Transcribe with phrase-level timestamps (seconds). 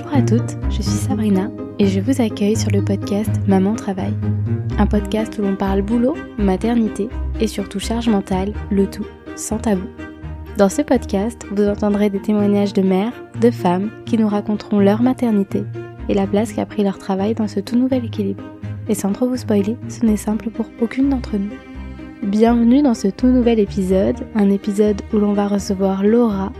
[0.00, 1.50] Bonjour à toutes, je suis Sabrina
[1.80, 4.14] et je vous accueille sur le podcast Maman Travail.
[4.78, 7.08] Un podcast où l'on parle boulot, maternité
[7.40, 9.88] et surtout charge mentale, le tout sans tabou.
[10.56, 15.02] Dans ce podcast, vous entendrez des témoignages de mères, de femmes qui nous raconteront leur
[15.02, 15.64] maternité
[16.08, 18.44] et la place qu'a pris leur travail dans ce tout nouvel équilibre.
[18.88, 21.50] Et sans trop vous spoiler, ce n'est simple pour aucune d'entre nous.
[22.22, 26.52] Bienvenue dans ce tout nouvel épisode, un épisode où l'on va recevoir Laura,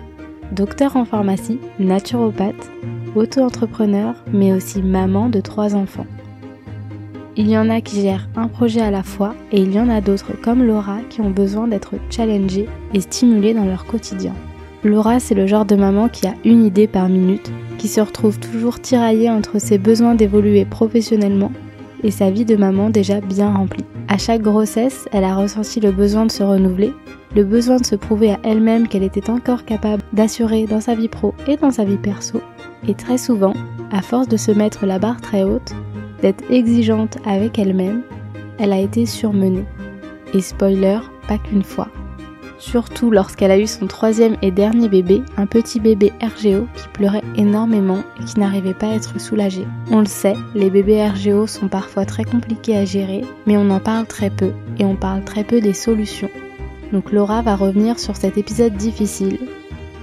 [0.52, 2.70] docteur en pharmacie, naturopathe,
[3.14, 6.06] auto-entrepreneur, mais aussi maman de trois enfants.
[7.36, 9.88] Il y en a qui gèrent un projet à la fois et il y en
[9.88, 14.34] a d'autres comme Laura qui ont besoin d'être challengées et stimulées dans leur quotidien.
[14.82, 18.38] Laura, c'est le genre de maman qui a une idée par minute, qui se retrouve
[18.38, 21.52] toujours tiraillée entre ses besoins d'évoluer professionnellement
[22.02, 23.84] et sa vie de maman déjà bien remplie.
[24.08, 26.92] À chaque grossesse, elle a ressenti le besoin de se renouveler,
[27.34, 31.08] le besoin de se prouver à elle-même qu'elle était encore capable d'assurer dans sa vie
[31.08, 32.40] pro et dans sa vie perso.
[32.86, 33.54] Et très souvent,
[33.90, 35.72] à force de se mettre la barre très haute,
[36.22, 38.02] d'être exigeante avec elle-même,
[38.58, 39.64] elle a été surmenée.
[40.34, 41.88] Et spoiler, pas qu'une fois
[42.58, 47.22] surtout lorsqu'elle a eu son troisième et dernier bébé, un petit bébé RGO qui pleurait
[47.36, 49.66] énormément et qui n'arrivait pas à être soulagé.
[49.90, 53.80] On le sait, les bébés RGO sont parfois très compliqués à gérer, mais on en
[53.80, 56.30] parle très peu et on parle très peu des solutions.
[56.92, 59.38] Donc Laura va revenir sur cet épisode difficile.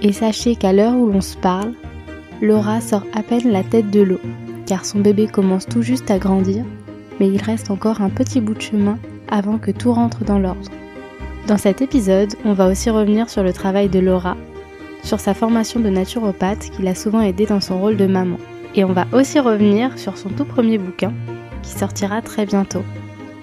[0.01, 1.73] Et sachez qu'à l'heure où l'on se parle,
[2.41, 4.19] Laura sort à peine la tête de l'eau,
[4.65, 6.65] car son bébé commence tout juste à grandir,
[7.19, 10.69] mais il reste encore un petit bout de chemin avant que tout rentre dans l'ordre.
[11.47, 14.35] Dans cet épisode, on va aussi revenir sur le travail de Laura,
[15.03, 18.37] sur sa formation de naturopathe qui l'a souvent aidée dans son rôle de maman.
[18.73, 21.13] Et on va aussi revenir sur son tout premier bouquin,
[21.61, 22.83] qui sortira très bientôt.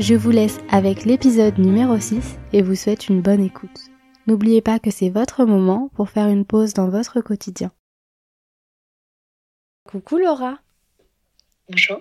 [0.03, 3.79] Je vous laisse avec l'épisode numéro 6 et vous souhaite une bonne écoute.
[4.27, 7.71] N'oubliez pas que c'est votre moment pour faire une pause dans votre quotidien.
[9.85, 10.59] Coucou Laura.
[11.69, 12.01] Bonjour.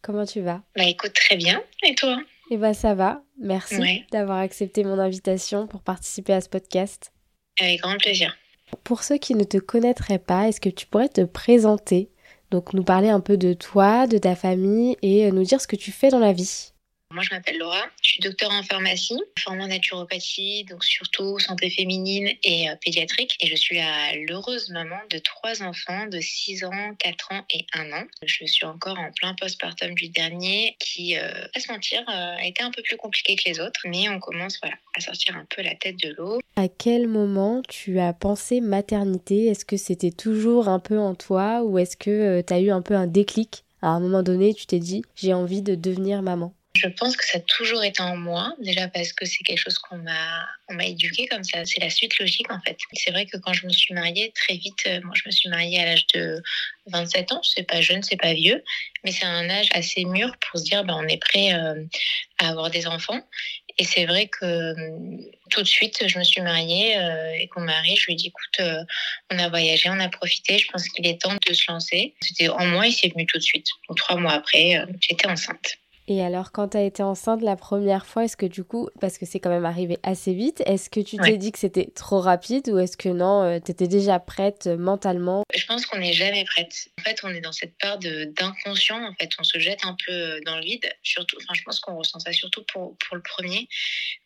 [0.00, 0.62] Comment tu vas?
[0.76, 1.62] Bah écoute très bien.
[1.86, 2.22] Et toi?
[2.50, 3.22] Eh bah ça va.
[3.38, 7.12] Merci d'avoir accepté mon invitation pour participer à ce podcast.
[7.60, 8.34] Avec grand plaisir.
[8.82, 12.08] Pour ceux qui ne te connaîtraient pas, est-ce que tu pourrais te présenter?
[12.50, 15.76] Donc nous parler un peu de toi, de ta famille et nous dire ce que
[15.76, 16.72] tu fais dans la vie.
[17.12, 21.70] Moi, je m'appelle Laura, je suis docteur en pharmacie, formée en naturopathie, donc surtout santé
[21.70, 23.36] féminine et euh, pédiatrique.
[23.40, 27.64] Et je suis la l'heureuse maman de trois enfants de 6 ans, 4 ans et
[27.72, 28.04] 1 an.
[28.22, 32.44] Je suis encore en plein postpartum du dernier qui, euh, à se mentir, euh, a
[32.44, 33.80] été un peu plus compliqué que les autres.
[33.86, 36.40] Mais on commence voilà, à sortir un peu la tête de l'eau.
[36.56, 39.46] À quel moment tu as pensé maternité?
[39.46, 42.82] Est-ce que c'était toujours un peu en toi ou est-ce que tu as eu un
[42.82, 43.62] peu un déclic?
[43.80, 47.24] À un moment donné, tu t'es dit, j'ai envie de devenir maman je pense que
[47.24, 50.74] ça a toujours été en moi, déjà parce que c'est quelque chose qu'on m'a on
[50.74, 51.64] m'a éduqué comme ça.
[51.64, 52.76] C'est la suite logique en fait.
[52.92, 55.48] C'est vrai que quand je me suis mariée, très vite, euh, moi je me suis
[55.48, 56.42] mariée à l'âge de
[56.86, 57.40] 27 ans.
[57.42, 58.62] C'est pas jeune, c'est pas vieux,
[59.04, 61.84] mais c'est un âge assez mûr pour se dire ben, on est prêt euh,
[62.38, 63.20] à avoir des enfants.
[63.78, 64.74] Et c'est vrai que euh,
[65.50, 66.96] tout de suite, je me suis mariée
[67.38, 68.66] et qu'on marie, je lui ai dit écoute,
[69.30, 70.58] on a voyagé, on a profité.
[70.58, 72.14] Je pense qu'il est temps de se lancer.
[72.20, 73.66] C'était en moi, il s'est venu tout de suite.
[73.88, 75.78] Donc trois mois après, j'étais enceinte.
[76.08, 79.18] Et alors, quand tu as été enceinte la première fois, est-ce que du coup, parce
[79.18, 82.20] que c'est quand même arrivé assez vite, est-ce que tu t'es dit que c'était trop
[82.20, 85.42] rapide ou est-ce que non, euh, tu étais déjà prête euh, mentalement?
[85.52, 86.88] Je pense qu'on n'est jamais prête.
[87.00, 89.04] En fait, on est dans cette part d'inconscient.
[89.04, 90.88] En fait, on se jette un peu euh, dans le vide.
[91.02, 93.68] Surtout, enfin, je pense qu'on ressent ça surtout pour, pour le premier,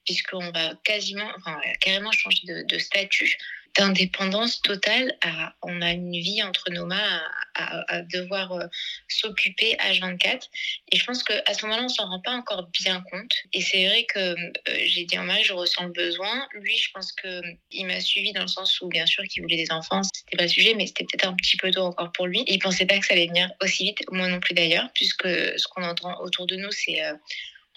[0.05, 3.39] puisqu'on va quasiment, enfin, carrément changer de, de statut
[3.76, 5.16] d'indépendance totale.
[5.22, 7.22] À, on a une vie entre nos mains
[7.54, 8.66] à, devoir euh,
[9.08, 10.48] s'occuper H24.
[10.92, 13.32] Et je pense qu'à ce moment-là, on s'en rend pas encore bien compte.
[13.53, 14.53] Et c'est vrai que euh,
[14.86, 16.47] j'ai dit en mari, je ressens le besoin.
[16.54, 19.56] Lui, je pense que il m'a suivi dans le sens où, bien sûr, qu'il voulait
[19.56, 20.02] des enfants.
[20.02, 22.44] C'était pas le sujet, mais c'était peut-être un petit peu tôt encore pour lui.
[22.47, 24.02] Il pensait pas que ça allait venir aussi vite.
[24.10, 27.14] Moi non plus d'ailleurs, puisque ce qu'on entend autour de nous, c'est euh,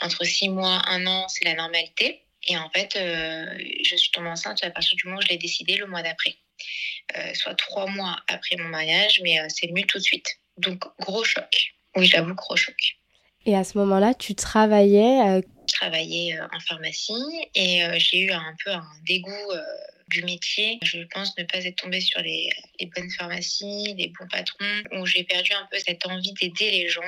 [0.01, 2.22] entre six mois, un an, c'est la normalité.
[2.47, 5.37] Et en fait, euh, je suis tombée enceinte à partir du moment où je l'ai
[5.37, 6.35] décidé le mois d'après.
[7.17, 10.27] Euh, soit trois mois après mon mariage, mais euh, c'est venu tout de suite.
[10.57, 11.73] Donc, gros choc.
[11.95, 12.75] Oui, j'avoue, gros choc.
[13.45, 17.13] Et à ce moment-là, tu travaillais Je travaillais en pharmacie
[17.55, 19.51] et j'ai eu un peu un dégoût
[20.07, 20.79] du métier.
[20.81, 22.49] Je pense ne pas être tombée sur les,
[22.79, 26.87] les bonnes pharmacies, les bons patrons, où j'ai perdu un peu cette envie d'aider les
[26.87, 27.01] gens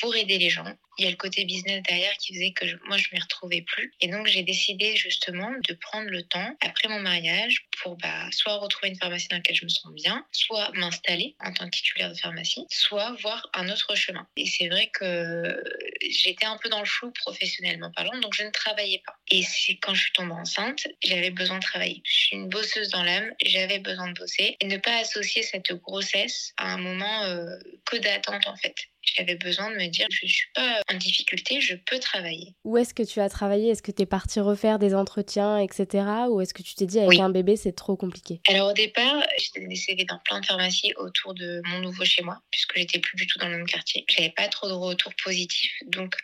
[0.00, 0.64] pour aider les gens.
[0.98, 3.94] Il y a le côté business derrière qui faisait que moi, je m'y retrouvais plus.
[4.00, 8.56] Et donc, j'ai décidé justement de prendre le temps, après mon mariage, pour bah, soit
[8.56, 12.10] retrouver une pharmacie dans laquelle je me sens bien, soit m'installer en tant que titulaire
[12.10, 14.26] de pharmacie, soit voir un autre chemin.
[14.36, 15.62] Et c'est vrai que
[16.02, 19.16] j'étais un peu dans le flou professionnellement parlant, donc je ne travaillais pas.
[19.30, 22.02] Et c'est quand je suis tombée enceinte, j'avais besoin de travailler.
[22.04, 25.72] Je suis une bosseuse dans l'âme, j'avais besoin de bosser et ne pas associer cette
[25.72, 27.56] grossesse à un moment euh,
[27.86, 28.74] que d'attente en fait.
[29.02, 32.54] J'avais besoin de me dire, je ne suis pas en difficulté, je peux travailler.
[32.64, 33.70] Où est-ce que tu as travaillé?
[33.70, 36.04] Est-ce que tu es partie refaire des entretiens, etc.
[36.28, 38.40] Ou est-ce que tu t'es dit, avec un bébé, c'est trop compliqué?
[38.48, 42.40] Alors au départ, j'étais CV dans plein de pharmacies autour de mon nouveau chez moi,
[42.50, 44.04] puisque j'étais plus du tout dans le même quartier.
[44.08, 45.72] J'avais pas trop de retours positifs.
[45.86, 46.14] Donc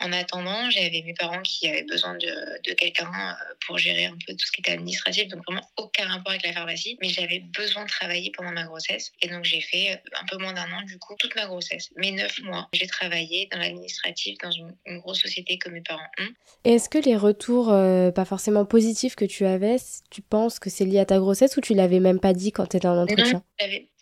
[0.00, 4.16] en attendant, j'avais mes parents qui avaient besoin de, de quelqu'un euh, pour gérer un
[4.26, 5.28] peu tout ce qui était administratif.
[5.28, 6.98] Donc vraiment aucun rapport avec la pharmacie.
[7.00, 9.12] Mais j'avais besoin de travailler pendant ma grossesse.
[9.22, 11.90] Et donc j'ai fait euh, un peu moins d'un an, du coup, toute ma grossesse.
[11.96, 12.68] Mais neuf mois.
[12.72, 16.28] J'ai travaillé dans l'administratif dans une, grosse société que mes parents ont.
[16.64, 19.76] Est-ce que les retours, euh, pas forcément positifs que tu avais,
[20.10, 22.66] tu penses que c'est lié à ta grossesse ou tu l'avais même pas dit quand
[22.66, 23.42] tu étais en entretien?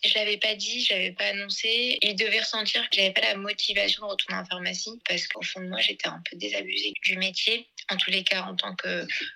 [0.03, 1.97] je l'avais pas dit, je l'avais pas annoncé.
[2.01, 5.61] Il devait ressentir que j'avais pas la motivation de retourner en pharmacie parce qu'au fond
[5.61, 7.67] de moi, j'étais un peu désabusée du métier.
[7.89, 8.75] En tous les cas, en tant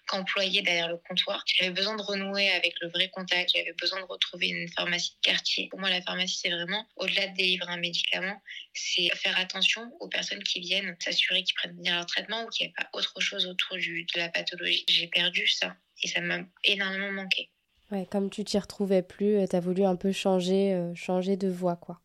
[0.08, 3.52] qu'employée derrière le comptoir, j'avais besoin de renouer avec le vrai contact.
[3.56, 5.68] J'avais besoin de retrouver une pharmacie de quartier.
[5.70, 8.42] Pour moi, la pharmacie, c'est vraiment au-delà de délivrer un médicament,
[8.74, 12.68] c'est faire attention aux personnes qui viennent, s'assurer qu'ils prennent bien leur traitement ou qu'il
[12.68, 14.86] n'y a pas autre chose autour du, de la pathologie.
[14.90, 17.50] J'ai perdu ça et ça m'a énormément manqué.
[17.92, 21.38] Ouais, comme tu t'y retrouvais plus, euh, tu as voulu un peu changer, euh, changer
[21.38, 22.00] de voie, quoi.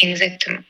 [0.00, 0.60] Exactement.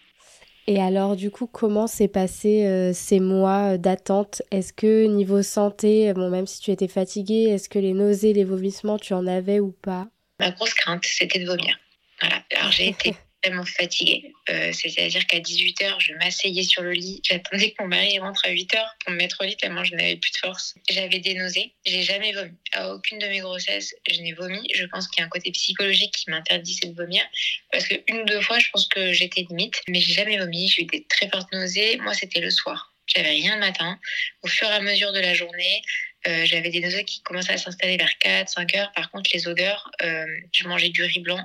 [0.66, 4.42] Et alors, du coup, comment s'est passé euh, ces mois d'attente?
[4.50, 8.44] Est-ce que niveau santé, bon, même si tu étais fatiguée, est-ce que les nausées, les
[8.44, 10.08] vomissements, tu en avais ou pas?
[10.38, 11.78] Ma grosse crainte, c'était de vomir.
[12.20, 12.36] Voilà.
[12.56, 14.32] Alors, j'ai été tellement fatiguée.
[14.50, 17.20] Euh, c'est-à-dire qu'à 18h, je m'asseyais sur le lit.
[17.24, 20.16] J'attendais que mon mari rentre à 8h pour me mettre au lit tellement je n'avais
[20.16, 20.74] plus de force.
[20.88, 21.72] J'avais des nausées.
[21.84, 22.52] J'ai jamais vomi.
[22.72, 24.66] À aucune de mes grossesses, je n'ai vomi.
[24.74, 27.22] Je pense qu'il y a un côté psychologique qui m'interdisait de vomir.
[27.70, 29.82] Parce qu'une ou deux fois, je pense que j'étais limite.
[29.88, 30.68] Mais j'ai jamais vomi.
[30.68, 31.98] J'ai eu des très fortes nausées.
[31.98, 32.92] Moi, c'était le soir.
[33.06, 33.98] J'avais rien le matin.
[34.42, 35.82] Au fur et à mesure de la journée,
[36.26, 38.92] euh, j'avais des nausées qui commençaient à s'installer vers 4, 5 heures.
[38.94, 41.40] Par contre, les odeurs, euh, je mangeais du riz blanc,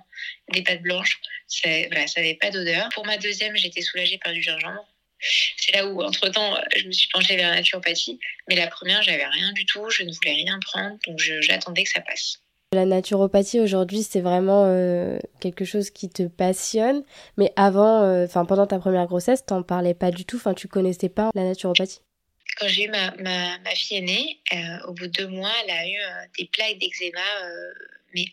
[0.53, 1.19] des pâtes blanches.
[1.47, 2.89] Ça n'avait pas d'odeur.
[2.93, 4.85] Pour ma deuxième, j'étais soulagée par du gingembre.
[5.57, 8.19] C'est là où, entre-temps, je me suis penchée vers la naturopathie.
[8.47, 9.89] Mais la première, j'avais rien du tout.
[9.89, 10.97] Je ne voulais rien prendre.
[11.07, 12.39] Donc, j'attendais que ça passe.
[12.73, 17.03] La naturopathie aujourd'hui, c'est vraiment euh, quelque chose qui te passionne.
[17.37, 20.35] Mais avant, enfin pendant ta première grossesse, t'en parlais pas du tout.
[20.35, 22.01] Enfin, tu connaissais pas la naturopathie
[22.57, 25.71] quand j'ai eu ma, ma, ma, fille aînée, euh, au bout de deux mois, elle
[25.71, 27.73] a eu euh, des plaques d'eczéma euh,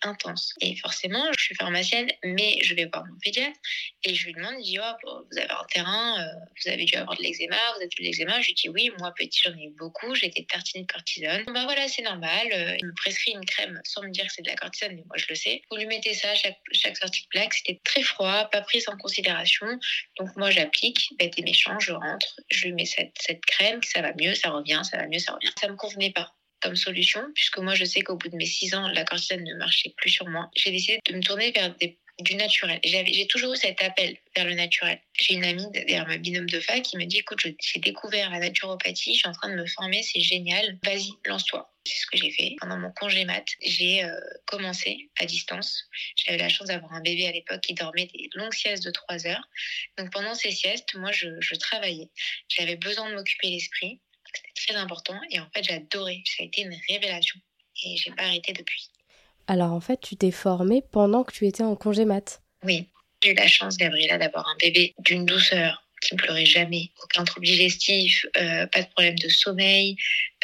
[0.02, 0.52] intense.
[0.60, 3.58] Et forcément, je suis pharmacienne, mais je vais voir mon pédiatre
[4.04, 6.26] et je lui demande, il dit, oh, vous avez un terrain, euh,
[6.62, 8.40] vous avez dû avoir de l'eczéma, vous avez de l'eczéma.
[8.40, 11.44] Je lui dis, oui, moi, petit, j'en ai eu beaucoup, j'ai été tartinée de cortisone.
[11.46, 12.48] Bah voilà, c'est normal.
[12.52, 15.04] Euh, il me prescrit une crème sans me dire que c'est de la cortisone, mais
[15.06, 15.62] moi, je le sais.
[15.70, 17.54] Vous lui mettez ça chaque, chaque sortie de plaque.
[17.54, 19.66] C'était très froid, pas pris en considération.
[20.18, 24.02] Donc, moi, j'applique, bête et méchant, je rentre, je lui mets cette, cette crème, ça
[24.02, 25.52] va mieux, ça revient, ça va mieux, ça revient.
[25.60, 26.34] Ça me convenait pas
[26.64, 29.54] comme solution, puisque moi je sais qu'au bout de mes six ans, la cortisone ne
[29.54, 30.50] marchait plus sur moi.
[30.56, 31.74] J'ai décidé de me tourner vers
[32.20, 32.80] du naturel.
[32.84, 34.98] J'ai toujours eu cet appel vers le naturel.
[35.18, 38.38] J'ai une amie derrière ma binôme de fac qui me dit écoute, j'ai découvert la
[38.38, 41.70] naturopathie, je suis en train de me former, c'est génial, vas-y, lance-toi.
[41.86, 42.56] C'est ce que j'ai fait.
[42.60, 45.86] Pendant mon congé mat, j'ai euh, commencé à distance.
[46.16, 49.26] J'avais la chance d'avoir un bébé à l'époque qui dormait des longues siestes de 3
[49.26, 49.46] heures.
[49.98, 52.08] Donc pendant ces siestes, moi, je, je travaillais.
[52.48, 54.00] J'avais besoin de m'occuper l'esprit.
[54.34, 56.22] C'était très important et en fait, j'ai adoré.
[56.24, 57.38] Ça a été une révélation
[57.84, 58.90] et j'ai pas arrêté depuis.
[59.46, 62.88] Alors en fait, tu t'es formée pendant que tu étais en congé mat Oui.
[63.22, 67.24] J'ai eu la chance, Gabriela, d'avoir un bébé d'une douceur qui ne pleurait jamais, aucun
[67.24, 69.96] trouble digestif, euh, pas de problème de sommeil.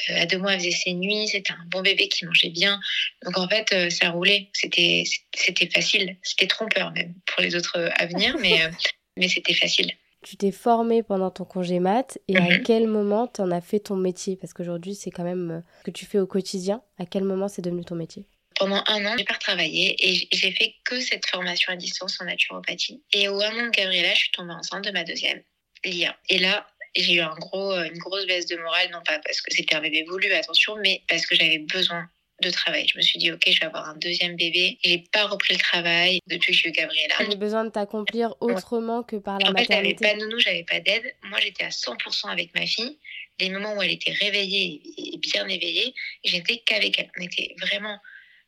[0.08, 1.28] Euh, à deux mois, elle faisait ses nuits.
[1.28, 2.80] C'était un bon bébé qui mangeait bien.
[3.24, 4.48] Donc en fait, euh, ça roulait.
[4.54, 5.04] C'était
[5.34, 6.16] c'était facile.
[6.22, 8.58] C'était trompeur même pour les autres à venir, mais
[9.16, 9.92] mais c'était facile.
[10.22, 12.62] Tu t'es formé pendant ton congé mat et à mhm.
[12.62, 14.36] quel moment tu en as fait ton métier?
[14.36, 16.82] Parce qu'aujourd'hui, c'est quand même euh, ce que tu fais au quotidien.
[16.98, 18.26] À quel moment c'est devenu ton métier?
[18.56, 22.26] Pendant un an, j'ai pas travaillé et j'ai fait que cette formation à distance en
[22.26, 23.02] naturopathie.
[23.14, 25.42] Et au moment de Gabriela, je suis tombée enceinte de ma deuxième,
[25.84, 26.14] Lia.
[26.28, 29.54] Et là, j'ai eu un gros, une grosse baisse de morale, non pas parce que
[29.54, 32.06] c'était un bébé voulu, attention, mais parce que j'avais besoin
[32.40, 32.86] de travail.
[32.88, 34.78] Je me suis dit, ok, je vais avoir un deuxième bébé.
[34.82, 37.14] J'ai pas repris le travail depuis que j'ai eu Gabriela.
[37.28, 39.74] J'ai besoin de t'accomplir autrement que par la en maternité.
[39.74, 41.14] En fait, j'avais pas de nounou, j'avais pas d'aide.
[41.24, 42.98] Moi, j'étais à 100% avec ma fille.
[43.38, 45.94] Les moments où elle était réveillée et bien éveillée,
[46.24, 47.10] j'étais qu'avec elle.
[47.18, 47.98] On était vraiment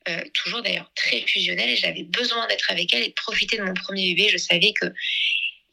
[0.08, 3.62] euh, toujours d'ailleurs très fusionnels et j'avais besoin d'être avec elle et de profiter de
[3.62, 4.28] mon premier bébé.
[4.28, 4.92] Je savais que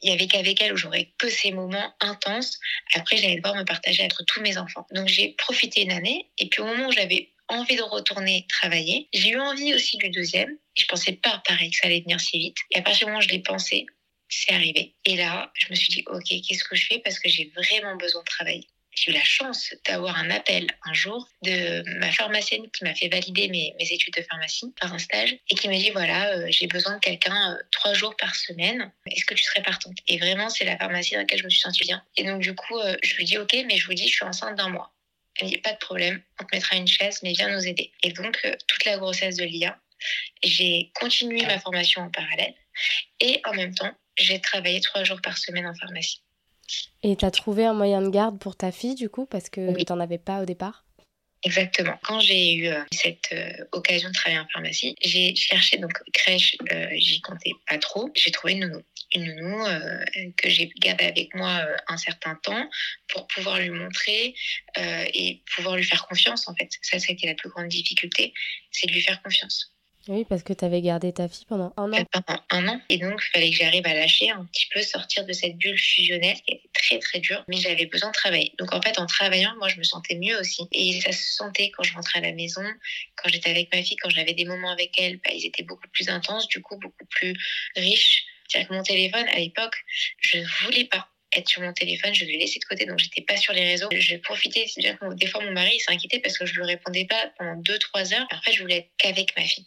[0.02, 2.58] il y avait qu'avec elle où j'aurais que ces moments intenses.
[2.94, 4.86] Après, j'allais devoir me partager entre tous mes enfants.
[4.92, 6.26] Donc, j'ai profité une année.
[6.38, 10.10] Et puis, au moment où j'avais envie de retourner travailler, j'ai eu envie aussi du
[10.10, 10.56] deuxième.
[10.76, 12.56] Je pensais pas, pareil, que ça allait venir si vite.
[12.70, 13.86] Et à partir du moment où je l'ai pensé,
[14.28, 14.94] c'est arrivé.
[15.04, 16.98] Et là, je me suis dit, OK, qu'est-ce que je fais?
[17.00, 20.92] Parce que j'ai vraiment besoin de travailler j'ai eu la chance d'avoir un appel un
[20.92, 24.98] jour de ma pharmacienne qui m'a fait valider mes, mes, études de pharmacie par un
[24.98, 28.34] stage et qui m'a dit voilà, euh, j'ai besoin de quelqu'un euh, trois jours par
[28.34, 28.92] semaine.
[29.06, 29.96] Est-ce que tu serais partante?
[30.08, 32.02] Et vraiment, c'est la pharmacie dans laquelle je me suis sentie bien.
[32.16, 34.24] Et donc, du coup, euh, je lui dis ok, mais je vous dis, je suis
[34.24, 34.92] enceinte d'un mois.
[35.36, 37.92] Elle dit pas de problème, on te mettra une chaise, mais viens nous aider.
[38.02, 39.78] Et donc, toute la grossesse de Lia,
[40.42, 42.54] j'ai continué ma formation en parallèle
[43.20, 46.22] et en même temps, j'ai travaillé trois jours par semaine en pharmacie.
[47.02, 49.74] Et tu as trouvé un moyen de garde pour ta fille, du coup, parce que
[49.76, 50.84] tu n'en avais pas au départ?
[51.42, 51.98] Exactement.
[52.02, 56.56] Quand j'ai eu euh, cette euh, occasion de travailler en pharmacie, j'ai cherché donc crèche,
[56.70, 58.10] euh, j'y comptais pas trop.
[58.14, 58.82] J'ai trouvé une nounou,
[59.14, 59.64] une nounou
[60.36, 62.68] que j'ai gardée avec moi un certain temps
[63.08, 64.34] pour pouvoir lui montrer
[64.76, 66.70] et pouvoir lui faire confiance en fait.
[66.82, 68.32] Ça, ça a été la plus grande difficulté,
[68.70, 69.74] c'est de lui faire confiance.
[70.08, 72.04] Oui, parce que tu avais gardé ta fille pendant un an.
[72.10, 72.80] Pendant un an.
[72.88, 75.78] Et donc, il fallait que j'arrive à lâcher un petit peu, sortir de cette bulle
[75.78, 77.44] fusionnelle qui était très, très dure.
[77.48, 78.54] Mais j'avais besoin de travailler.
[78.58, 80.62] Donc, en fait, en travaillant, moi, je me sentais mieux aussi.
[80.72, 82.62] Et ça se sentait quand je rentrais à la maison,
[83.16, 85.88] quand j'étais avec ma fille, quand j'avais des moments avec elle, bah, ils étaient beaucoup
[85.92, 87.34] plus intenses, du coup, beaucoup plus
[87.76, 88.24] riches.
[88.50, 89.74] C'est-à-dire que mon téléphone, à l'époque,
[90.20, 93.22] je ne voulais pas être sur mon téléphone, je le laissais de côté, donc j'étais
[93.22, 93.88] pas sur les réseaux.
[93.92, 97.32] Je profitais, c'est-à-dire que des fois mon mari s'inquiétait parce que je lui répondais pas
[97.38, 98.26] pendant 2-3 heures.
[98.32, 99.66] En fait, je voulais être qu'avec ma fille.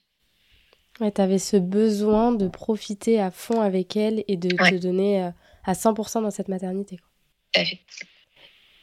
[1.00, 5.24] Ouais, tu avais ce besoin de profiter à fond avec elle et de te donner
[5.24, 5.30] euh,
[5.63, 6.98] à 100% dans cette maternité.
[6.98, 7.63] Quoi.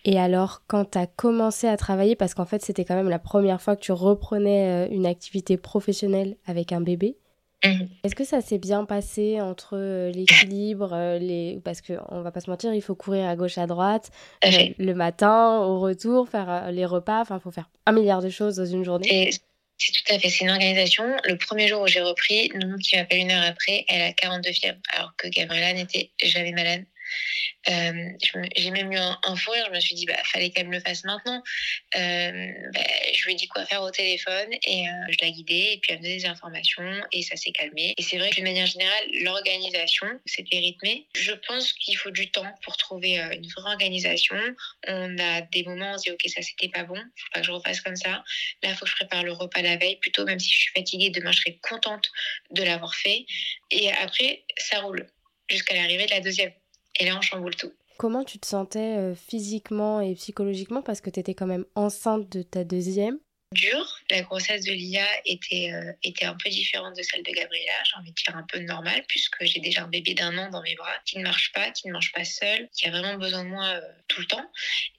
[0.04, 3.18] Et alors, quand tu as commencé à travailler, parce qu'en fait, c'était quand même la
[3.18, 7.16] première fois que tu reprenais euh, une activité professionnelle avec un bébé,
[7.64, 7.84] mmh.
[8.04, 11.60] est-ce que ça s'est bien passé entre euh, l'équilibre, les...
[11.64, 14.10] parce qu'on va pas se mentir, il faut courir à gauche, à droite,
[14.42, 18.56] le matin, au retour, faire les repas, enfin, il faut faire un milliard de choses
[18.56, 19.30] dans une journée.
[19.80, 21.04] C'est tout à fait, c'est une organisation.
[21.24, 24.52] Le premier jour où j'ai repris, Nounou qui m'appelle une heure après, elle a 42
[24.52, 26.84] fièvres, alors que Gabriela n'était jamais malade.
[27.68, 28.10] Euh,
[28.56, 29.66] j'ai même eu un, un, fou rire.
[29.68, 31.42] Je me suis dit, bah, fallait qu'elle me le fasse maintenant.
[31.96, 32.80] Euh, bah,
[33.14, 35.92] je lui ai dit quoi faire au téléphone et euh, je l'ai guidée et puis
[35.92, 37.94] elle me donnait des informations et ça s'est calmé.
[37.96, 41.06] Et c'est vrai que d'une manière générale, l'organisation, c'était rythmé.
[41.14, 44.36] Je pense qu'il faut du temps pour trouver une vraie organisation.
[44.86, 47.40] On a des moments où on se dit, ok, ça c'était pas bon, faut pas
[47.40, 48.24] que je refasse comme ça.
[48.62, 51.10] Là, faut que je prépare le repas la veille, plutôt même si je suis fatiguée,
[51.10, 52.10] demain je serai contente
[52.50, 53.26] de l'avoir fait.
[53.70, 55.06] Et après, ça roule
[55.48, 56.52] jusqu'à l'arrivée de la deuxième.
[57.00, 57.72] Et là, on chamboule tout.
[57.96, 60.82] Comment tu te sentais euh, physiquement et psychologiquement?
[60.82, 63.18] Parce que tu étais quand même enceinte de ta deuxième
[63.52, 63.98] Dur.
[64.10, 67.72] La grossesse de Lia était, euh, était un peu différente de celle de Gabriela.
[67.84, 70.62] J'ai envie de dire un peu normale puisque j'ai déjà un bébé d'un an dans
[70.62, 73.42] mes bras qui ne marche pas, qui ne mange pas seul, qui a vraiment besoin
[73.42, 74.50] de moi euh, tout le temps.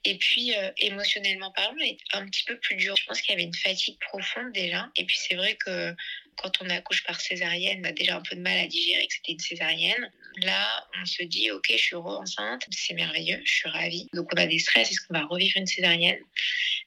[0.04, 2.94] Et puis émotionnellement parlant, elle était un petit peu plus dur.
[2.98, 4.90] Je pense qu'il y avait une fatigue profonde déjà.
[4.96, 5.94] Et puis c'est vrai que
[6.36, 9.14] quand on accouche par césarienne, on a déjà un peu de mal à digérer que
[9.14, 10.10] c'était une césarienne.
[10.38, 14.08] Là, on se dit, ok, je suis enceinte, c'est merveilleux, je suis ravie.
[14.14, 16.18] Donc on a des stress, est-ce qu'on va revivre une césarienne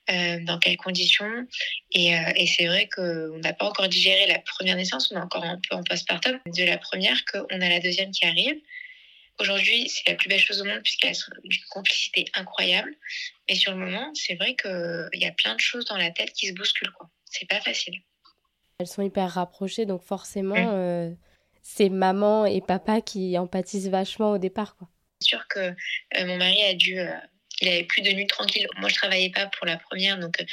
[0.10, 1.48] euh, Dans quelles conditions?
[1.92, 5.22] Et, euh, et c'est vrai qu'on n'a pas encore digéré la première naissance, on est
[5.22, 8.56] encore un peu en postpartum de la première, qu'on a la deuxième qui arrive.
[9.40, 12.96] Aujourd'hui, c'est la plus belle chose au monde puisqu'elle a une complicité incroyable.
[13.50, 16.32] Mais sur le moment, c'est vrai qu'il y a plein de choses dans la tête
[16.34, 16.92] qui se bousculent.
[16.94, 17.10] quoi.
[17.26, 18.02] C'est pas facile.
[18.80, 20.74] Elles sont hyper rapprochées, donc forcément, mm.
[20.74, 21.10] euh,
[21.62, 24.76] c'est maman et papa qui empathisent vachement au départ.
[24.76, 24.90] Quoi.
[25.22, 27.00] C'est sûr que euh, mon mari a dû.
[27.00, 27.14] Euh,
[27.62, 28.68] il avait plus de nuit tranquille.
[28.80, 30.44] Moi, je travaillais pas pour la première, donc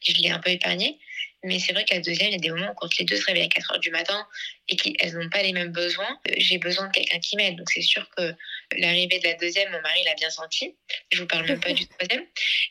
[0.00, 0.98] je l'ai un peu épargné.
[1.44, 3.14] Mais c'est vrai qu'à la deuxième, il y a des moments où quand les deux
[3.14, 4.26] se réveillent à 4 heures du matin
[4.68, 7.54] et qu'elles n'ont pas les mêmes besoins, j'ai besoin de quelqu'un qui m'aide.
[7.54, 8.34] Donc c'est sûr que
[8.76, 10.74] l'arrivée de la deuxième, mon mari l'a bien senti.
[11.12, 12.26] Je vous parle même pas du troisième.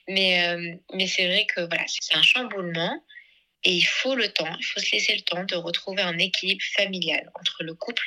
[0.09, 0.57] Mais,
[0.93, 3.01] mais c'est vrai que voilà, c'est un chamboulement.
[3.63, 6.63] Et il faut le temps, il faut se laisser le temps de retrouver un équilibre
[6.75, 8.03] familial entre le couple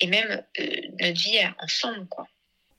[0.00, 0.64] et même euh,
[1.00, 2.06] notre vie ensemble.
[2.08, 2.26] Quoi.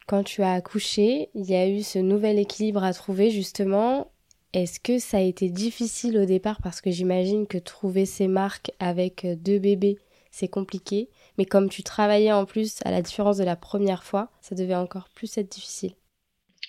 [0.05, 4.12] Quand tu as accouché, il y a eu ce nouvel équilibre à trouver justement.
[4.51, 6.62] Est-ce que ça a été difficile au départ?
[6.62, 9.98] Parce que j'imagine que trouver ces marques avec deux bébés,
[10.29, 11.10] c'est compliqué.
[11.38, 14.75] Mais comme tu travaillais en plus, à la différence de la première fois, ça devait
[14.75, 15.95] encore plus être difficile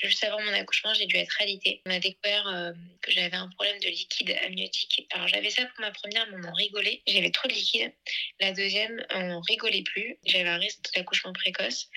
[0.03, 1.83] juste avant mon accouchement, j'ai dû être alitée.
[1.87, 2.73] On a découvert euh,
[3.03, 5.07] que j'avais un problème de liquide amniotique.
[5.11, 7.03] Alors j'avais ça pour ma première, mais on en rigolait.
[7.07, 7.93] J'avais trop de liquide.
[8.41, 10.19] La deuxième, on rigolait plus.
[10.27, 11.89] J'avais un risque d'accouchement précoce.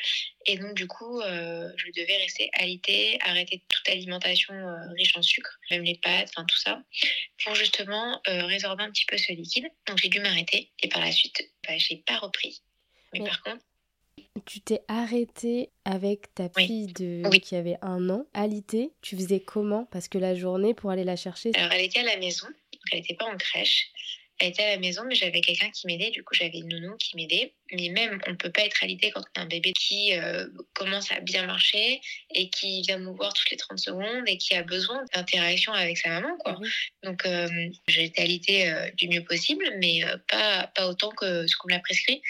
[0.46, 5.22] Et donc du coup, euh, je devais rester alitée, arrêter toute alimentation euh, riche en
[5.22, 6.82] sucre, même les pâtes, enfin tout ça,
[7.44, 9.68] pour justement résorber un petit peu ce liquide.
[9.88, 10.72] Donc j'ai dû m'arrêter.
[10.82, 12.62] Et par la suite, bah, j'ai pas repris.
[13.14, 13.64] Mais par contre,
[14.46, 17.30] Tu t'es arrêtée avec ta fille de...
[17.40, 18.94] qui avait un an, alité.
[19.02, 19.86] Tu faisais comment?
[19.92, 21.52] Parce que la journée, pour aller la chercher...
[21.56, 22.48] Alors, elle était à la maison,
[22.92, 23.92] elle n'était pas en crèche.
[24.40, 26.12] Elle était à la maison, mais j'avais quelqu'un qui m'aidait.
[26.12, 27.54] Du coup, j'avais une nounou qui m'aidait.
[27.72, 30.48] Mais même, on ne peut pas être alité quand on a un bébé qui euh,
[30.74, 32.02] commence à bien marcher
[32.36, 35.98] et qui vient nous voir toutes les 30 secondes et qui a besoin d'interaction avec
[35.98, 36.38] sa maman.
[36.38, 36.60] Quoi.
[37.04, 37.48] Donc, euh,
[37.88, 41.74] j'ai été alitée euh, du mieux possible, mais pas, pas autant que ce qu'on me
[41.74, 42.22] l'a prescrit.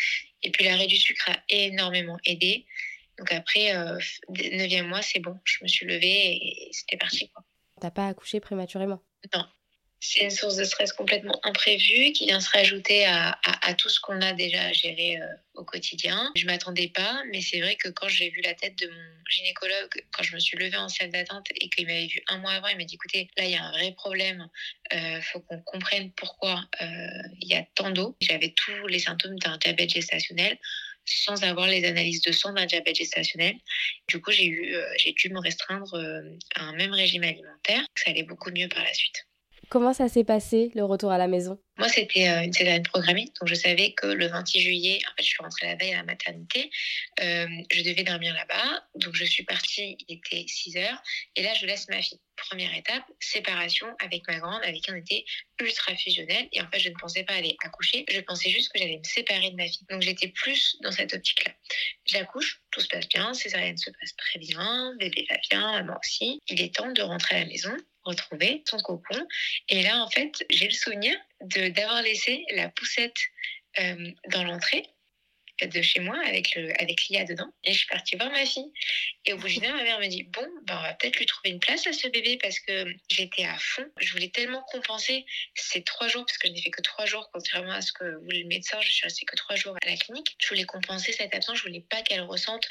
[0.44, 2.66] Et puis, l'arrêt du sucre a énormément aidé.
[3.18, 3.74] Donc, après,
[4.30, 5.38] 9e mois, c'est bon.
[5.44, 7.28] Je me suis levée et c'était parti.
[7.28, 9.02] Tu T'as pas accouché prématurément?
[9.34, 9.46] Non,
[10.00, 13.38] c'est une source de stress complètement imprévue qui vient se rajouter à,
[13.78, 15.26] tout ce qu'on a déjà à gérer euh,
[15.56, 16.32] au quotidien.
[16.36, 20.06] Je m'attendais pas, mais c'est vrai que quand j'ai vu la tête de mon gynécologue,
[20.12, 22.68] quand je me suis levée en salle d'attente et qu'il m'avait vu un mois avant,
[22.68, 24.48] il m'a dit écoutez, là il y a un vrai problème,
[24.94, 26.86] euh, faut qu'on comprenne pourquoi euh,
[27.42, 28.16] il y a tant d'eau.
[28.22, 30.58] J'avais tous les symptômes d'un diabète gestationnel
[31.06, 33.56] sans avoir les analyses de sang d'un diabète gestationnel.
[34.10, 35.96] Du coup, j'ai eu, euh, j'ai dû me restreindre
[36.56, 37.84] à un même régime alimentaire.
[37.96, 39.27] Ça allait beaucoup mieux par la suite.
[39.70, 41.60] Comment ça s'est passé, le retour à la maison?
[41.78, 43.26] Moi, c'était euh, une césarienne programmée.
[43.40, 45.98] Donc, je savais que le 26 juillet, en fait, je suis rentrée la veille à
[45.98, 46.72] la maternité.
[47.22, 48.84] Euh, je devais dormir là-bas.
[48.96, 51.02] Donc, je suis partie, il était 6 heures.
[51.36, 52.20] Et là, je laisse ma fille.
[52.38, 55.26] Première étape, séparation avec ma grande, avec qui on était
[55.60, 56.48] ultra fusionnel.
[56.54, 58.06] Et en fait, je ne pensais pas aller accoucher.
[58.10, 59.86] Je pensais juste que j'allais me séparer de ma fille.
[59.90, 61.52] Donc, j'étais plus dans cette optique-là.
[62.06, 66.40] J'accouche, tout se passe bien, césarienne se passe très bien, bébé va bien, maman aussi.
[66.48, 67.76] Il est temps de rentrer à la maison
[68.08, 69.28] retrouver son cocon.
[69.70, 73.18] Et là, en fait, j'ai le souvenir d'avoir laissé la poussette
[73.80, 74.84] euh, dans l'entrée
[75.66, 77.50] de chez moi avec le avec Lia dedans.
[77.64, 78.72] Et je suis partie voir ma fille.
[79.26, 81.26] Et au bout d'une heure ma mère me dit bon ben on va peut-être lui
[81.26, 83.86] trouver une place à ce bébé parce que j'étais à fond.
[84.00, 87.30] Je voulais tellement compenser ces trois jours parce que je n'ai fait que trois jours
[87.34, 88.80] contrairement à ce que voulait le médecin.
[88.82, 90.36] Je suis restée que trois jours à la clinique.
[90.40, 91.58] Je voulais compenser cette absence.
[91.58, 92.66] Je voulais pas qu'elle ressente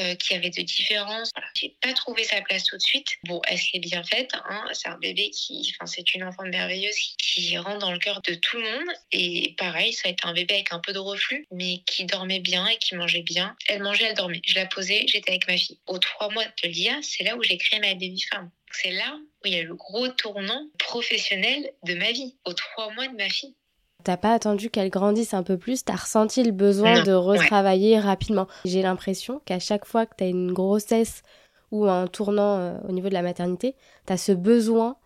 [0.00, 1.48] euh, qu'il y avait de différences voilà.
[1.54, 3.08] j'ai pas trouvé sa place tout de suite.
[3.24, 4.64] Bon elle s'est bien faite hein.
[4.72, 8.20] c'est un bébé qui enfin c'est une enfant merveilleuse qui, qui rentre dans le cœur
[8.22, 8.88] de tout le monde.
[9.12, 12.23] Et pareil ça a été un bébé avec un peu de reflux mais qui dort
[12.26, 13.56] bien et qui mangeait bien.
[13.68, 14.42] Elle mangeait, elle dormait.
[14.46, 15.78] Je la posais, j'étais avec ma fille.
[15.86, 18.50] Aux trois mois de l'IA, c'est là où j'ai créé ma baby farm.
[18.72, 22.92] C'est là où il y a le gros tournant professionnel de ma vie, aux trois
[22.94, 23.54] mois de ma fille.
[24.02, 28.46] T'as pas attendu qu'elle grandisse un peu plus, t'as ressenti le besoin de retravailler rapidement?
[28.66, 31.22] J'ai l'impression qu'à chaque fois que t'as une grossesse
[31.70, 34.96] ou un tournant euh, au niveau de la maternité, t'as ce besoin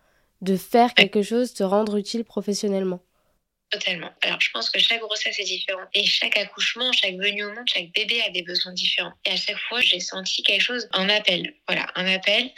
[0.41, 2.99] de faire quelque chose, de te rendre utile professionnellement.
[3.69, 4.11] Totalement.
[4.23, 7.67] Alors, je pense que chaque grossesse est différente et chaque accouchement, chaque venue au monde,
[7.71, 9.13] chaque bébé a des besoins différents.
[9.25, 11.53] Et à chaque fois, j'ai senti quelque chose, un appel.
[11.67, 12.49] Voilà, un appel.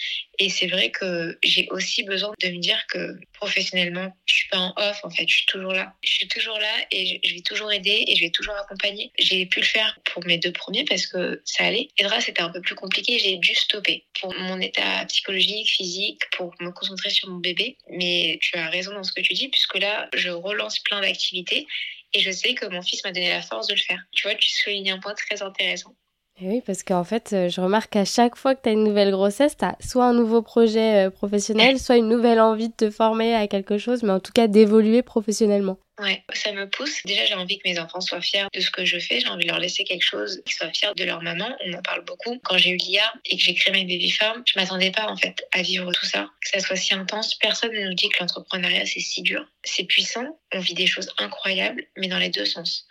[0.43, 4.58] Et c'est vrai que j'ai aussi besoin de me dire que professionnellement, je suis pas
[4.58, 5.93] en off, en fait, je suis toujours là.
[6.04, 9.12] Je suis toujours là et je vais toujours aider et je vais toujours accompagner.
[9.19, 11.89] J'ai pu le faire pour mes deux premiers parce que ça allait.
[11.99, 16.56] Edra, c'était un peu plus compliqué, j'ai dû stopper pour mon état psychologique, physique, pour
[16.60, 17.77] me concentrer sur mon bébé.
[17.91, 21.67] Mais tu as raison dans ce que tu dis, puisque là, je relance plein d'activité
[22.13, 24.01] et je sais que mon fils m'a donné la force de le faire.
[24.12, 25.95] Tu vois, tu soulignes un point très intéressant.
[26.39, 29.12] Oui, parce qu'en fait, euh, je remarque qu'à chaque fois que tu as une nouvelle
[29.12, 32.89] grossesse, tu as soit un nouveau projet euh, professionnel, soit une nouvelle envie de te
[32.89, 35.78] former à quelque chose, mais en tout cas d'évoluer professionnellement.
[35.99, 37.04] Ouais, ça me pousse.
[37.06, 39.19] Déjà, j'ai envie que mes enfants soient fiers de ce que je fais.
[39.19, 41.56] J'ai envie de leur laisser quelque chose, qu'ils soient fiers de leur maman.
[41.65, 42.39] On en parle beaucoup.
[42.43, 45.17] Quand j'ai eu l'IA et que j'ai créé mes baby farm, je m'attendais pas en
[45.17, 47.36] fait à vivre tout ça, que ça soit si intense.
[47.36, 49.45] Personne ne nous dit que l'entrepreneuriat c'est si dur.
[49.63, 50.39] C'est puissant.
[50.54, 52.88] On vit des choses incroyables, mais dans les deux sens.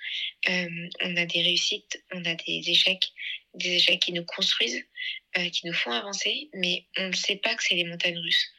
[0.48, 0.68] Euh,
[1.02, 3.12] on a des réussites, on a des échecs,
[3.54, 4.84] des échecs qui nous construisent,
[5.38, 8.52] euh, qui nous font avancer, mais on ne sait pas que c'est les montagnes russes.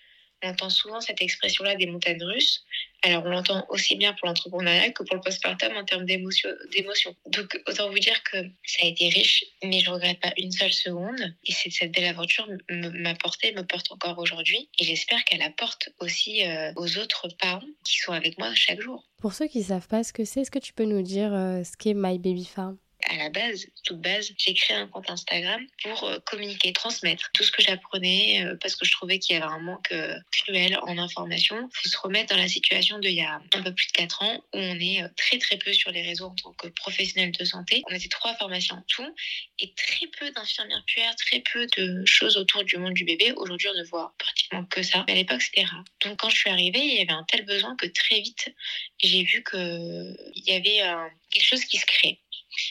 [0.44, 2.66] On entend souvent cette expression-là des montagnes russes.
[3.04, 7.16] Alors, on l'entend aussi bien pour l'entrepreneuriat que pour le postpartum en termes d'émotion.
[7.28, 10.52] Donc, autant vous dire que ça a été riche, mais je ne regrette pas une
[10.52, 11.20] seule seconde.
[11.46, 14.70] Et cette belle aventure m'a porté, me porte encore aujourd'hui.
[14.78, 19.04] Et j'espère qu'elle apporte aussi euh, aux autres parents qui sont avec moi chaque jour.
[19.20, 21.34] Pour ceux qui ne savent pas ce que c'est, est-ce que tu peux nous dire
[21.34, 22.78] euh, ce qu'est My Baby Farm?
[23.10, 27.44] À la base, toute base, j'ai créé un compte Instagram pour euh, communiquer, transmettre tout
[27.44, 30.78] ce que j'apprenais euh, parce que je trouvais qu'il y avait un manque euh, cruel
[30.84, 31.58] en information.
[31.58, 34.24] Il faut se remettre dans la situation d'il y a un peu plus de 4
[34.24, 37.44] ans où on est très très peu sur les réseaux en tant que professionnel de
[37.46, 37.84] santé.
[37.90, 39.16] On était trois formations en tout
[39.60, 43.34] et très peu d'infirmières puères, très peu de choses autour du monde du bébé.
[43.36, 45.04] Aujourd'hui, on ne voit pratiquement que ça.
[45.08, 45.84] Mais à l'époque, c'était rare.
[46.04, 48.54] Donc quand je suis arrivée, il y avait un tel besoin que très vite,
[49.02, 50.82] j'ai vu qu'il y avait
[51.30, 52.20] quelque chose qui se crée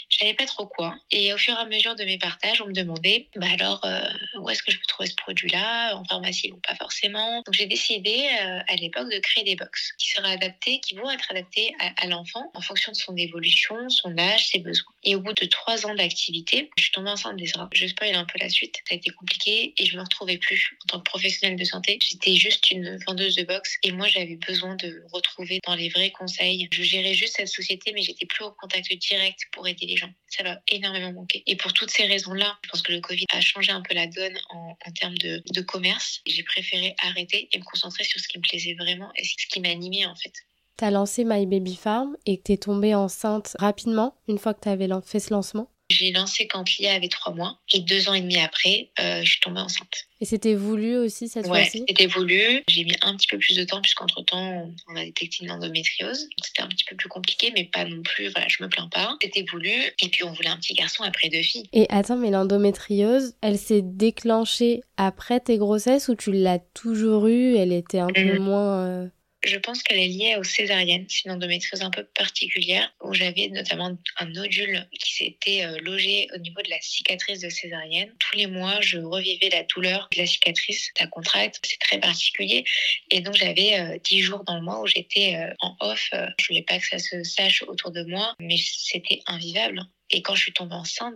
[0.09, 0.97] Je savais pas trop quoi.
[1.11, 4.01] Et au fur et à mesure de mes partages, on me demandait, bah alors, euh,
[4.39, 5.97] où est-ce que je peux trouver ce produit-là?
[5.97, 7.43] En pharmacie ou pas forcément.
[7.43, 11.11] Donc j'ai décidé euh, à l'époque de créer des box qui seraient adaptés, qui vont
[11.11, 14.93] être adaptés à, l'enfant en fonction de son évolution, son âge, ses besoins.
[15.05, 17.69] Et au bout de trois ans d'activité, je suis tombée enceinte d'Ezra.
[17.73, 18.77] Je spoil un peu la suite.
[18.89, 21.99] Ça a été compliqué et je me retrouvais plus en tant que professionnelle de santé.
[22.03, 26.11] J'étais juste une vendeuse de box et moi j'avais besoin de retrouver dans les vrais
[26.11, 26.69] conseils.
[26.73, 30.11] Je gérais juste cette société, mais j'étais plus au contact direct pour aider les gens.
[30.29, 31.43] Ça va énormément manquer.
[31.47, 34.07] Et pour toutes ces raisons-là, je pense que le Covid a changé un peu la
[34.07, 36.21] donne en, termes de, commerce.
[36.27, 39.61] J'ai préféré arrêter et me concentrer sur ce qui me plaisait vraiment et ce qui
[39.61, 40.33] m'animait en fait.
[40.79, 44.55] Tu as lancé My Baby Farm et que tu es tombée enceinte rapidement une fois
[44.55, 45.71] que tu avais fait ce lancement?
[45.91, 49.31] J'ai lancé quand Lia avait trois mois et deux ans et demi après, euh, je
[49.31, 50.07] suis tombée enceinte.
[50.21, 51.85] Et c'était voulu aussi cette fois-ci?
[51.89, 52.63] c'était voulu.
[52.69, 56.29] J'ai mis un petit peu plus de temps puisqu'entre-temps, on a détecté une endométriose.
[56.43, 59.17] C'était un petit peu plus compliqué, mais pas non plus, voilà, je me plains pas.
[59.23, 59.71] C'était voulu.
[59.71, 61.69] Et puis, on voulait un petit garçon après deux filles.
[61.73, 67.57] Et attends, mais l'endométriose, elle s'est déclenchée après tes grossesses ou tu l'as toujours eue
[67.57, 68.43] Elle était un peu mhm.
[68.43, 68.87] moins...
[68.87, 69.09] Euh,
[69.45, 71.07] je pense qu'elle est liée aux césariennes.
[71.09, 76.29] C'est une endométriose un peu particulière où j'avais notamment un nodule qui s'était euh, logé
[76.35, 78.13] au niveau de la cicatrice de césarienne.
[78.19, 81.61] Tous les mois, je revivais la douleur de la cicatrice, la contracte.
[81.63, 82.65] C'est très particulier.
[83.11, 86.11] Et donc, j'avais 10 euh, jours dans le mois où j'étais euh, en off.
[86.39, 89.83] Je voulais pas que ça se sache autour de moi, mais c'était invivable.
[90.11, 91.15] Et quand je suis tombée enceinte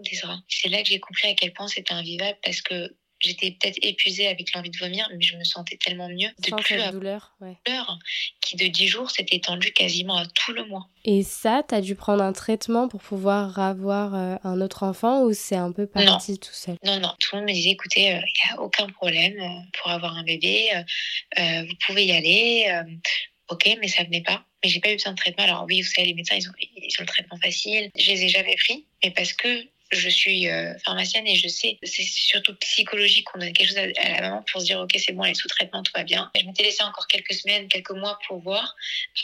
[0.49, 4.29] c'est là que j'ai compris à quel point c'était invivable parce que J'étais peut-être épuisée
[4.29, 6.29] avec l'envie de vomir, mais je me sentais tellement mieux.
[6.47, 7.57] Sans plus la douleur, ouais.
[7.65, 7.99] douleur,
[8.41, 10.89] qui de 10 jours s'est étendue quasiment à tout le mois.
[11.05, 15.23] Et ça, tu as dû prendre un traitement pour pouvoir avoir euh, un autre enfant
[15.23, 16.77] ou c'est un peu parti tout seul?
[16.85, 17.15] Non, non.
[17.19, 20.17] Tout le monde me disait, écoutez, il euh, n'y a aucun problème euh, pour avoir
[20.17, 20.71] un bébé,
[21.37, 22.83] vous pouvez y aller.
[23.49, 24.45] ok, mais ça venait pas.
[24.63, 25.45] Mais j'ai pas eu besoin de traitement.
[25.45, 27.91] Alors oui, vous savez, les médecins, ils ont, ils ont le traitement facile.
[27.97, 31.79] Je les ai jamais pris, mais parce que je suis euh, pharmacienne et je sais,
[31.83, 35.13] c'est surtout psychologique qu'on donne quelque chose à, la maman pour se dire, ok, c'est
[35.13, 36.31] bon, elle est sous traitement, tout va bien.
[36.39, 38.75] Je m'étais laissé encore quelques semaines, quelques mois pour voir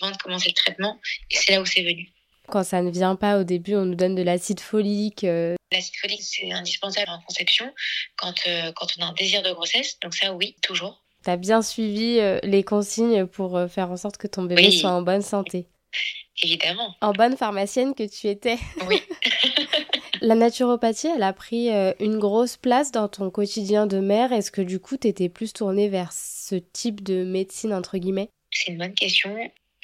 [0.01, 2.11] avant de commencer le traitement et c'est là où c'est venu.
[2.49, 5.25] Quand ça ne vient pas au début, on nous donne de l'acide folique.
[5.25, 5.55] Euh.
[5.73, 7.73] L'acide folique, c'est indispensable en conception
[8.17, 9.99] quand, euh, quand on a un désir de grossesse.
[10.01, 11.05] Donc ça, oui, toujours.
[11.25, 15.03] Tu as bien suivi les consignes pour faire en sorte que ton bébé soit en
[15.03, 15.67] bonne santé.
[16.43, 16.97] Évidemment.
[17.03, 18.59] En bonne pharmacienne que tu étais.
[18.89, 19.03] Oui.
[20.23, 24.33] La naturopathie, elle a pris euh, une grosse place dans ton quotidien de mère.
[24.33, 28.29] Est-ce que du coup, tu étais plus tournée vers ce type de médecine, entre guillemets?
[28.51, 29.35] C'est une bonne question.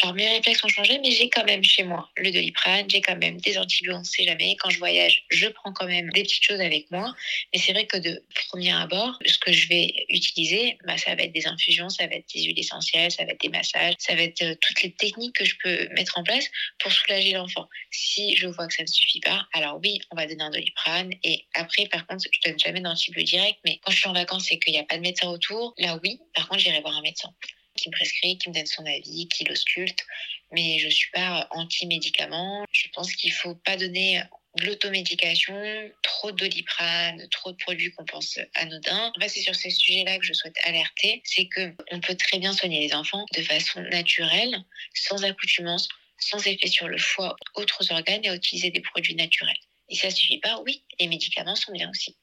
[0.02, 3.16] Alors mes réflexes ont changé, mais j'ai quand même chez moi le doliprane, j'ai quand
[3.16, 4.56] même des antibiotiques, on ne sait jamais.
[4.56, 7.14] Quand je voyage, je prends quand même des petites choses avec moi.
[7.52, 11.22] Mais c'est vrai que de premier abord, ce que je vais utiliser, bah, ça va
[11.22, 14.14] être des infusions, ça va être des huiles essentielles, ça va être des massages, ça
[14.14, 16.44] va être euh, toutes les techniques que je peux mettre en place
[16.78, 17.66] pour soulager l'enfant.
[17.90, 21.12] Si je vois que ça ne suffit pas, alors oui, on va donner un doliprane.
[21.22, 24.52] Et après, par contre, je donne jamais d'antibiotiques direct, mais quand je suis en vacances
[24.52, 27.02] et qu'il n'y a pas de médecin autour, là oui, par contre, j'irai voir un
[27.02, 27.32] médecin
[27.76, 30.04] qui me prescrit, qui me donne son avis, qui l'ausculte.
[30.52, 32.64] Mais je ne suis pas anti-médicament.
[32.72, 34.22] Je pense qu'il ne faut pas donner
[34.56, 35.54] de l'automédication,
[36.02, 39.12] trop de doliprane, trop de produits qu'on pense anodins.
[39.16, 41.20] En fait, c'est sur ces sujets-là que je souhaite alerter.
[41.24, 44.56] C'est qu'on peut très bien soigner les enfants de façon naturelle,
[44.94, 49.56] sans accoutumance, sans effet sur le foie, autres organes et utiliser des produits naturels.
[49.88, 52.16] Et ça suffit pas, oui, les médicaments sont bien aussi.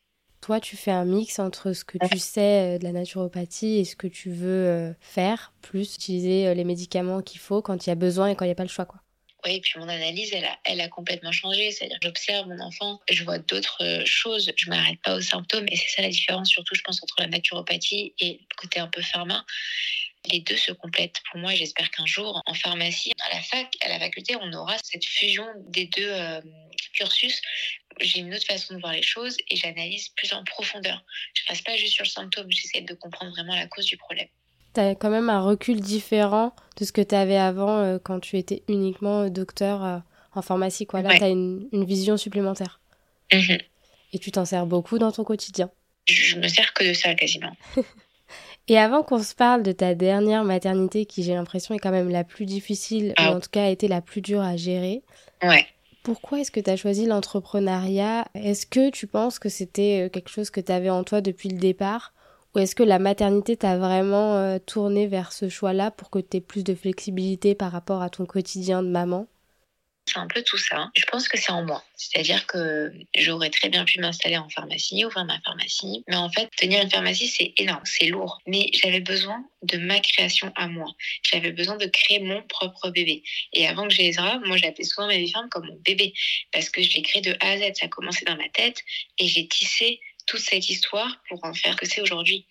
[0.43, 3.85] Toi, tu fais un mix entre ce que tu sais euh, de la naturopathie et
[3.85, 7.89] ce que tu veux euh, faire, plus utiliser euh, les médicaments qu'il faut quand il
[7.89, 8.83] y a besoin et quand il n'y a pas le choix.
[8.83, 8.99] Quoi.
[9.45, 11.71] Oui, puis mon analyse, elle a, elle a complètement changé.
[11.71, 15.65] C'est-à-dire que j'observe mon enfant, je vois d'autres choses, je ne m'arrête pas aux symptômes.
[15.69, 18.87] Et c'est ça la différence, surtout, je pense, entre la naturopathie et le côté un
[18.87, 19.45] peu pharma.
[20.31, 23.67] Les deux se complètent pour moi et j'espère qu'un jour, en pharmacie, à la fac,
[23.81, 26.41] à la faculté, on aura cette fusion des deux
[26.93, 27.41] cursus
[28.01, 31.03] j'ai une autre façon de voir les choses et j'analyse plus en profondeur.
[31.33, 33.97] Je ne reste pas juste sur le symptôme, j'essaie de comprendre vraiment la cause du
[33.97, 34.27] problème.
[34.73, 38.19] Tu as quand même un recul différent de ce que tu avais avant euh, quand
[38.19, 39.97] tu étais uniquement euh, docteur euh,
[40.33, 40.87] en pharmacie.
[40.87, 41.01] Quoi.
[41.01, 42.79] Là, tu as une, vision supplémentaire.
[43.31, 43.59] Mhm.
[44.13, 45.69] Et tu t'en sers beaucoup dans ton quotidien.
[46.05, 47.55] Je, me sers que de ça quasiment.
[48.67, 52.09] Et avant qu'on se parle de ta dernière maternité, qui j'ai l'impression est quand même
[52.09, 53.31] la plus difficile, ah.
[53.31, 55.03] ou en tout cas a été la plus dure à gérer,
[55.43, 55.65] ouais.
[56.03, 58.25] Pourquoi est-ce que tu as choisi l'entrepreneuriat?
[58.35, 61.47] Est-ce que tu penses que c'était euh, quelque chose que tu avais en toi depuis
[61.47, 62.13] le départ?
[62.53, 66.37] Ou est-ce que la maternité t'a vraiment euh, tourné vers ce choix-là pour que tu
[66.37, 69.27] aies plus de flexibilité par rapport à ton quotidien de maman?
[70.05, 70.91] C'est un peu tout ça.
[70.97, 71.83] Je pense que c'est en moi.
[71.95, 76.03] C'est-à-dire que j'aurais très bien pu m'installer en pharmacie, ouvrir ma pharmacie.
[76.07, 78.39] Mais en fait, tenir une pharmacie, c'est énorme, c'est lourd.
[78.45, 80.91] Mais j'avais besoin de ma création à moi.
[81.23, 83.23] J'avais besoin de créer mon propre bébé.
[83.53, 86.13] Et avant que j'ai Ezra, moi, j'appelais souvent ma vie comme mon bébé.
[86.51, 87.73] Parce que je l'ai créé de A à Z.
[87.75, 88.83] Ça a commencé dans ma tête
[89.17, 92.45] et j'ai tissé toute cette histoire pour en faire que c'est aujourd'hui.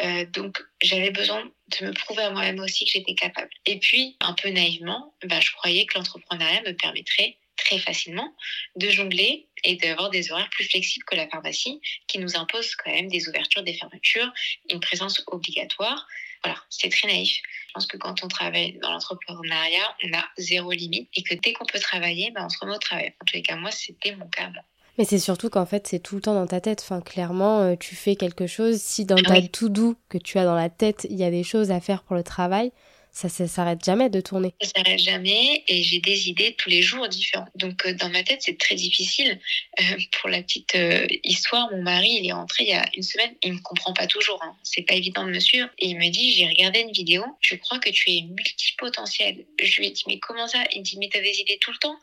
[0.00, 1.44] Euh, donc j'avais besoin
[1.80, 3.50] de me prouver à moi-même aussi que j'étais capable.
[3.66, 8.34] Et puis, un peu naïvement, bah, je croyais que l'entrepreneuriat me permettrait très facilement
[8.76, 12.90] de jongler et d'avoir des horaires plus flexibles que la pharmacie qui nous impose quand
[12.90, 14.32] même des ouvertures, des fermetures,
[14.70, 16.06] une présence obligatoire.
[16.42, 17.36] Voilà, c'est très naïf.
[17.68, 21.52] Je pense que quand on travaille dans l'entrepreneuriat, on a zéro limite et que dès
[21.52, 23.12] qu'on peut travailler, bah, on se remet au travail.
[23.20, 24.50] En tous les cas, moi, c'était mon cas.
[24.98, 26.80] Mais c'est surtout qu'en fait, c'est tout le temps dans ta tête.
[26.82, 28.80] Enfin, clairement, euh, tu fais quelque chose.
[28.80, 31.44] Si dans ta tout doux que tu as dans la tête, il y a des
[31.44, 32.72] choses à faire pour le travail,
[33.12, 34.54] ça ne s'arrête jamais de tourner.
[34.60, 37.48] Ça s'arrête jamais et j'ai des idées tous les jours différentes.
[37.56, 39.40] Donc euh, dans ma tête, c'est très difficile.
[39.80, 43.02] Euh, pour la petite euh, histoire, mon mari, il est rentré il y a une
[43.02, 43.34] semaine.
[43.42, 44.40] Il me comprend pas toujours.
[44.42, 44.54] Hein.
[44.62, 45.68] C'est pas évident de me suivre.
[45.78, 47.24] Et il me dit, j'ai regardé une vidéo.
[47.40, 49.44] Je crois que tu es multipotentiel?
[49.60, 50.62] Je lui ai dit, mais comment ça?
[50.72, 51.96] Il me dit, mais tu as des idées tout le temps?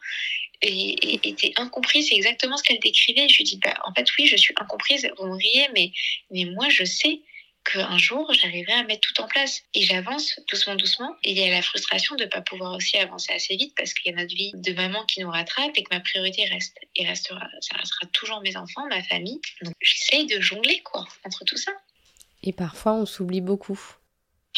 [0.62, 3.30] Et t'es incomprise, c'est exactement ce qu'elle décrivait.
[3.30, 5.08] Je lui dis, bah, en fait, oui, je suis incomprise.
[5.18, 5.92] Vous me riez, mais,
[6.32, 7.22] mais moi, je sais
[7.64, 9.62] qu'un jour, j'arriverai à mettre tout en place.
[9.74, 11.16] Et j'avance doucement, doucement.
[11.24, 13.94] Et il y a la frustration de ne pas pouvoir aussi avancer assez vite parce
[13.94, 16.78] qu'il y a notre vie de maman qui nous rattrape et que ma priorité reste.
[16.96, 19.40] Et restera, ça restera toujours mes enfants, ma famille.
[19.62, 21.72] Donc j'essaye de jongler, quoi, entre tout ça.
[22.44, 23.80] Et parfois, on s'oublie beaucoup.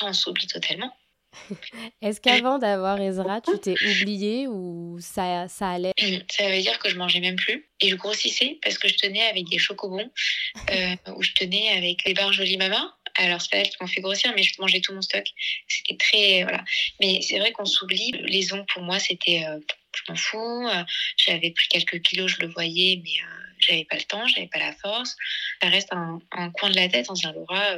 [0.02, 0.96] On s'oublie totalement.
[2.02, 5.94] Est-ce qu'avant d'avoir Ezra, tu t'es oubliée ou ça, ça allait?
[6.30, 9.24] Ça veut dire que je mangeais même plus et je grossissais parce que je tenais
[9.24, 10.10] avec des chocobons
[10.72, 13.88] euh, ou je tenais avec les barres Jolie Mama alors, c'est pas elles qui m'ont
[13.88, 15.26] fait grossir, mais je mangeais tout mon stock.
[15.68, 16.44] C'était très.
[16.44, 16.64] Voilà.
[17.02, 18.12] Mais c'est vrai qu'on s'oublie.
[18.24, 19.46] Les ongles, pour moi, c'était.
[19.46, 19.60] Euh,
[19.94, 20.68] je m'en fous.
[20.68, 20.84] Euh,
[21.18, 24.60] j'avais pris quelques kilos, je le voyais, mais euh, j'avais pas le temps, j'avais pas
[24.60, 25.18] la force.
[25.62, 26.20] Ça reste un,
[26.52, 27.76] coin de la tête en disant Laura,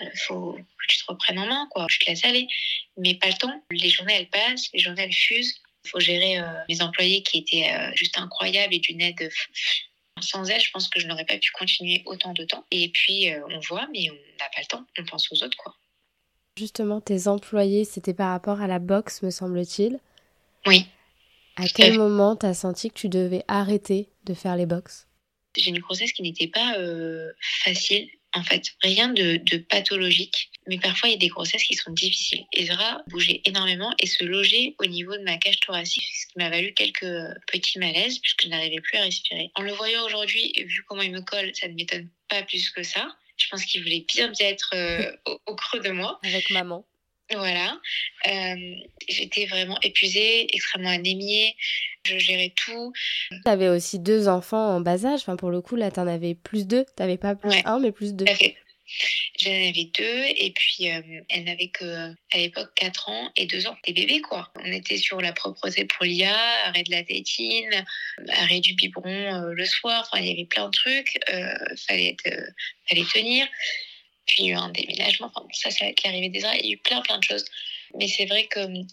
[0.00, 1.86] il faut que tu te reprennes en main, quoi.
[1.88, 2.46] Je te laisse aller.
[2.96, 3.62] Mais pas le temps.
[3.70, 5.54] Les journées, elles passent, les journées, elles fusent.
[5.84, 9.30] Il faut gérer mes employés qui étaient juste incroyables et d'une aide
[10.20, 12.64] sans elle, je pense que je n'aurais pas pu continuer autant de temps.
[12.70, 14.84] Et puis, euh, on voit, mais on n'a pas le temps.
[14.98, 15.74] On pense aux autres, quoi.
[16.56, 19.98] Justement, tes employés, c'était par rapport à la boxe, me semble-t-il.
[20.66, 20.86] Oui.
[21.56, 25.08] À quel moment tu as senti que tu devais arrêter de faire les box
[25.56, 28.72] J'ai une grossesse qui n'était pas euh, facile en fait.
[28.82, 32.44] Rien de, pathologique, mais parfois il y a des grossesses qui sont difficiles.
[32.52, 36.50] Ezra bougeait énormément et se logeait au niveau de ma cage thoracique, ce qui m'a
[36.50, 37.06] valu quelques
[37.46, 39.50] petits malaises puisque je n'arrivais plus à respirer.
[39.54, 42.82] En le voyant aujourd'hui, vu comment il me colle, ça ne m'étonne pas plus que
[42.82, 43.16] ça.
[43.36, 45.10] Je pense qu'il voulait bien être euh,
[45.46, 46.20] au, creux de moi.
[46.22, 46.86] Avec maman.
[47.32, 47.80] Voilà.
[48.26, 48.74] Euh,
[49.08, 51.56] j'étais vraiment épuisée, extrêmement anémiée.
[52.04, 52.92] Je gérais tout.
[53.30, 55.20] Tu avais aussi deux enfants en bas âge.
[55.20, 56.84] Enfin, pour le coup, là, tu en avais plus deux.
[56.84, 58.26] Tu n'avais pas plus un, mais plus deux.
[59.38, 63.66] J'en avais deux et puis euh, elle n'avait que à l'époque 4 ans et 2
[63.66, 63.76] ans.
[63.86, 64.52] Des bébés quoi.
[64.62, 67.84] On était sur la propreté pour l'IA, arrêt de la tétine,
[68.28, 70.06] arrêt du biberon euh, le soir.
[70.06, 71.18] Enfin, il y avait plein de trucs.
[71.88, 72.16] fallait,
[72.88, 73.46] fallait tenir
[74.26, 76.66] puis il y a eu un déménagement, enfin, ça c'est avec l'arrivée des arts, il
[76.66, 77.44] y a eu plein plein de choses.
[77.98, 78.86] Mais c'est vrai que hum,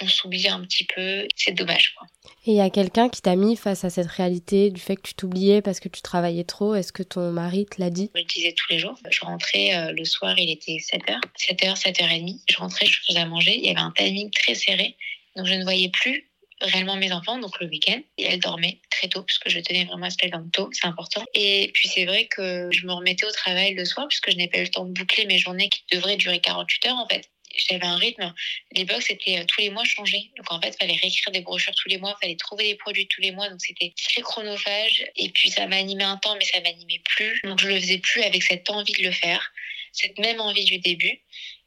[0.00, 1.94] on s'oublie un petit peu, c'est dommage.
[1.94, 2.06] Quoi.
[2.46, 5.02] Et il y a quelqu'un qui t'a mis face à cette réalité du fait que
[5.02, 6.74] tu t'oubliais parce que tu travaillais trop?
[6.74, 8.10] Est-ce que ton mari te l'a dit?
[8.14, 8.98] Je le disais tous les jours.
[9.10, 12.40] Je rentrais euh, le soir, il était 7h, 7h, 7h30.
[12.48, 13.56] Je rentrais, je faisais à manger.
[13.56, 14.96] Il y avait un timing très serré.
[15.36, 16.27] Donc je ne voyais plus
[16.60, 18.00] réellement mes enfants, donc le week-end.
[18.16, 21.24] Et elle dormait très tôt, puisque je tenais vraiment à se lever tôt, c'est important.
[21.34, 24.48] Et puis c'est vrai que je me remettais au travail le soir, puisque je n'ai
[24.48, 27.30] pas eu le temps de boucler mes journées qui devraient durer 48 heures en fait.
[27.56, 28.34] J'avais un rythme.
[28.72, 30.30] Les box c'était euh, tous les mois changé.
[30.36, 32.74] Donc en fait, il fallait réécrire des brochures tous les mois, il fallait trouver des
[32.74, 33.48] produits tous les mois.
[33.48, 35.06] Donc c'était très chronophage.
[35.16, 37.40] Et puis ça m'animait un temps, mais ça m'animait plus.
[37.44, 39.52] Donc je le faisais plus avec cette envie de le faire,
[39.92, 41.20] cette même envie du début.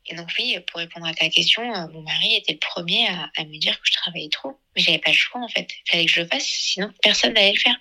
[0.08, 3.44] Et donc oui, pour répondre à ta question, euh, mon mari était le premier à,
[3.44, 4.58] me dire que je travaillais trop.
[4.76, 5.68] Mais j'avais pas le choix en fait.
[5.86, 7.76] Il fallait que je le fasse, sinon personne n'allait le faire.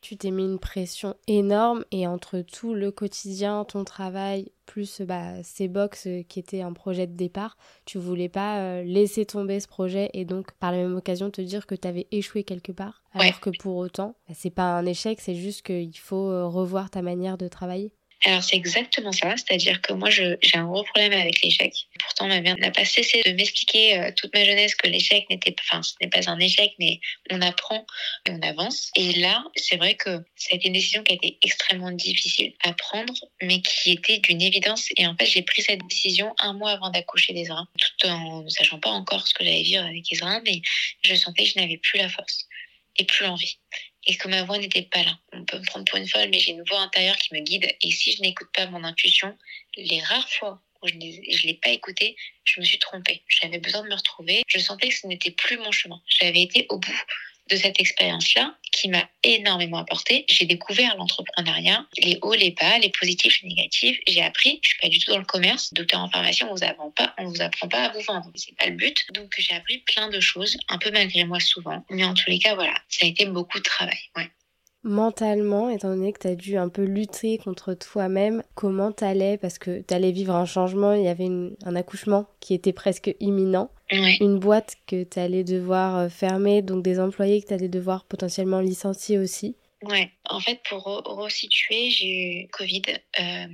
[0.00, 5.42] Tu t'es mis une pression énorme et entre tout le quotidien, ton travail, plus bah,
[5.42, 9.58] ces box euh, qui étaient un projet de départ, tu voulais pas euh, laisser tomber
[9.58, 12.72] ce projet et donc par la même occasion te dire que tu avais échoué quelque
[12.72, 13.02] part.
[13.14, 17.02] Alors que pour autant, bah, c'est pas un échec, c'est juste qu'il faut revoir ta
[17.02, 17.92] manière de travailler?
[18.24, 21.72] Alors c'est exactement ça, c'est-à-dire que moi j'ai un gros problème avec l'échec.
[22.00, 25.54] Pourtant ma mère n'a pas cessé de m'expliquer euh, toute ma jeunesse que l'échec n'était,
[25.60, 27.00] enfin ce n'est pas un échec, mais
[27.30, 27.86] on apprend
[28.26, 28.90] et on avance.
[28.96, 32.54] Et là c'est vrai que ça a été une décision qui a été extrêmement difficile
[32.64, 34.88] à prendre, mais qui était d'une évidence.
[34.96, 38.48] Et en fait j'ai pris cette décision un mois avant d'accoucher reins, tout en ne
[38.48, 40.62] sachant pas encore ce que j'allais vivre avec reins, mais
[41.04, 42.48] je sentais que je n'avais plus la force
[42.98, 43.58] et plus envie
[44.06, 45.18] et que ma voix n'était pas là.
[45.32, 47.66] On peut me prendre pour une folle, mais j'ai une voix intérieure qui me guide.
[47.82, 49.36] Et si je n'écoute pas mon intuition,
[49.76, 53.22] les rares fois où je ne l'ai pas écoutée, je me suis trompée.
[53.28, 54.42] J'avais besoin de me retrouver.
[54.46, 56.00] Je sentais que ce n'était plus mon chemin.
[56.06, 57.02] J'avais été au bout
[57.48, 60.24] de cette expérience-là qui m'a énormément apporté.
[60.28, 63.98] J'ai découvert l'entrepreneuriat, les hauts, les bas, les positifs, les négatifs.
[64.06, 64.58] J'ai appris.
[64.62, 65.72] Je suis pas du tout dans le commerce.
[65.72, 68.30] Docteur en pharmacie, on vous apprend pas, on vous apprend pas à vous vendre.
[68.34, 69.06] C'est pas le but.
[69.12, 71.84] Donc j'ai appris plein de choses, un peu malgré moi souvent.
[71.90, 73.98] Mais en tous les cas, voilà, ça a été beaucoup de travail.
[74.86, 79.36] Mentalement, étant donné que tu as dû un peu lutter contre toi-même, comment t'allais?
[79.36, 81.28] Parce que t'allais vivre un changement, il y avait
[81.64, 86.98] un accouchement qui était presque imminent, une boîte que t'allais devoir euh, fermer, donc des
[87.00, 89.56] employés que t'allais devoir potentiellement licencier aussi.
[89.82, 92.82] Ouais, en fait, pour resituer, j'ai eu Covid
[93.20, 93.46] euh,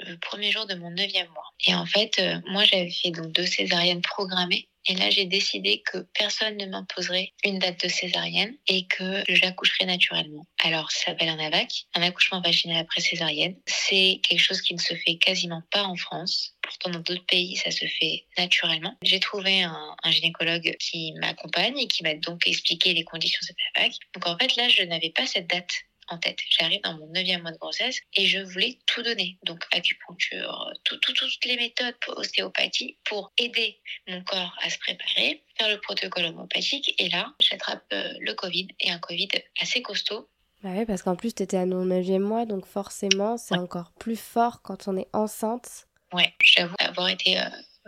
[0.00, 1.52] le premier jour de mon neuvième mois.
[1.66, 5.82] Et en fait, euh, moi, j'avais fait donc deux césariennes programmées et là, j'ai décidé
[5.82, 10.46] que personne ne m'imposerait une date de césarienne et que j'accoucherais naturellement.
[10.64, 13.54] Alors, ça s'appelle un AVAC, un accouchement vaginal après césarienne.
[13.66, 16.54] C'est quelque chose qui ne se fait quasiment pas en France.
[16.62, 18.96] Pourtant, dans d'autres pays, ça se fait naturellement.
[19.02, 23.46] J'ai trouvé un, un gynécologue qui m'accompagne et qui m'a donc expliqué les conditions de
[23.46, 23.92] cet AVAC.
[24.14, 26.38] Donc, en fait, là, je n'avais pas cette date en tête.
[26.50, 29.38] J'arrive dans mon neuvième mois de grossesse et je voulais tout donner.
[29.44, 35.68] Donc acupuncture, toutes les méthodes pour ostéopathie pour aider mon corps à se préparer, faire
[35.68, 36.94] le protocole homopathique.
[36.98, 39.28] Et là, j'attrape euh, le Covid et un Covid
[39.60, 40.28] assez costaud.
[40.62, 43.92] Bah oui, parce qu'en plus, tu étais à mon neuvième mois, donc forcément, c'est encore
[43.92, 45.86] plus fort quand on est enceinte.
[46.12, 47.44] Ouais, j'avoue avoir été euh,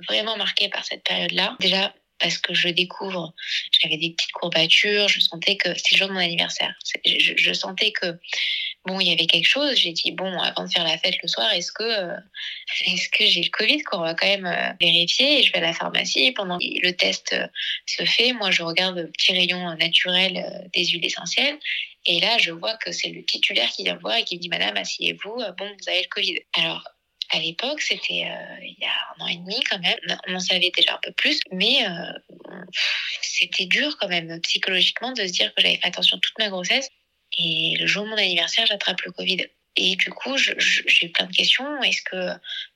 [0.09, 1.57] vraiment marquée par cette période-là.
[1.59, 3.35] Déjà, parce que je découvre,
[3.73, 6.75] j'avais des petites courbatures, je sentais que c'était le jour de mon anniversaire.
[7.05, 8.19] Je, sentais que
[8.85, 9.77] bon, il y avait quelque chose.
[9.77, 12.17] J'ai dit bon, avant de faire la fête le soir, est-ce que euh,
[12.87, 15.63] est-ce que j'ai le Covid qu'on va quand même euh, vérifier Et je vais à
[15.63, 17.47] la pharmacie pendant que le test euh,
[17.87, 18.33] se fait.
[18.33, 21.59] Moi, je regarde le petit rayon naturel des huiles essentielles.
[22.07, 24.41] Et là, je vois que c'est le titulaire qui vient me voir et qui me
[24.41, 26.39] dit Madame, asseyez-vous, bon, vous avez le Covid.
[26.55, 26.83] Alors,
[27.33, 29.99] à l'époque, c'était euh, il y a un an et demi quand même.
[30.29, 32.65] On en savait déjà un peu plus, mais euh,
[33.23, 36.89] c'était dur quand même psychologiquement de se dire que j'avais fait attention toute ma grossesse.
[37.39, 39.47] Et le jour de mon anniversaire, j'attrape le Covid.
[39.77, 41.83] Et du coup, j'ai plein de questions.
[41.83, 42.31] Est-ce que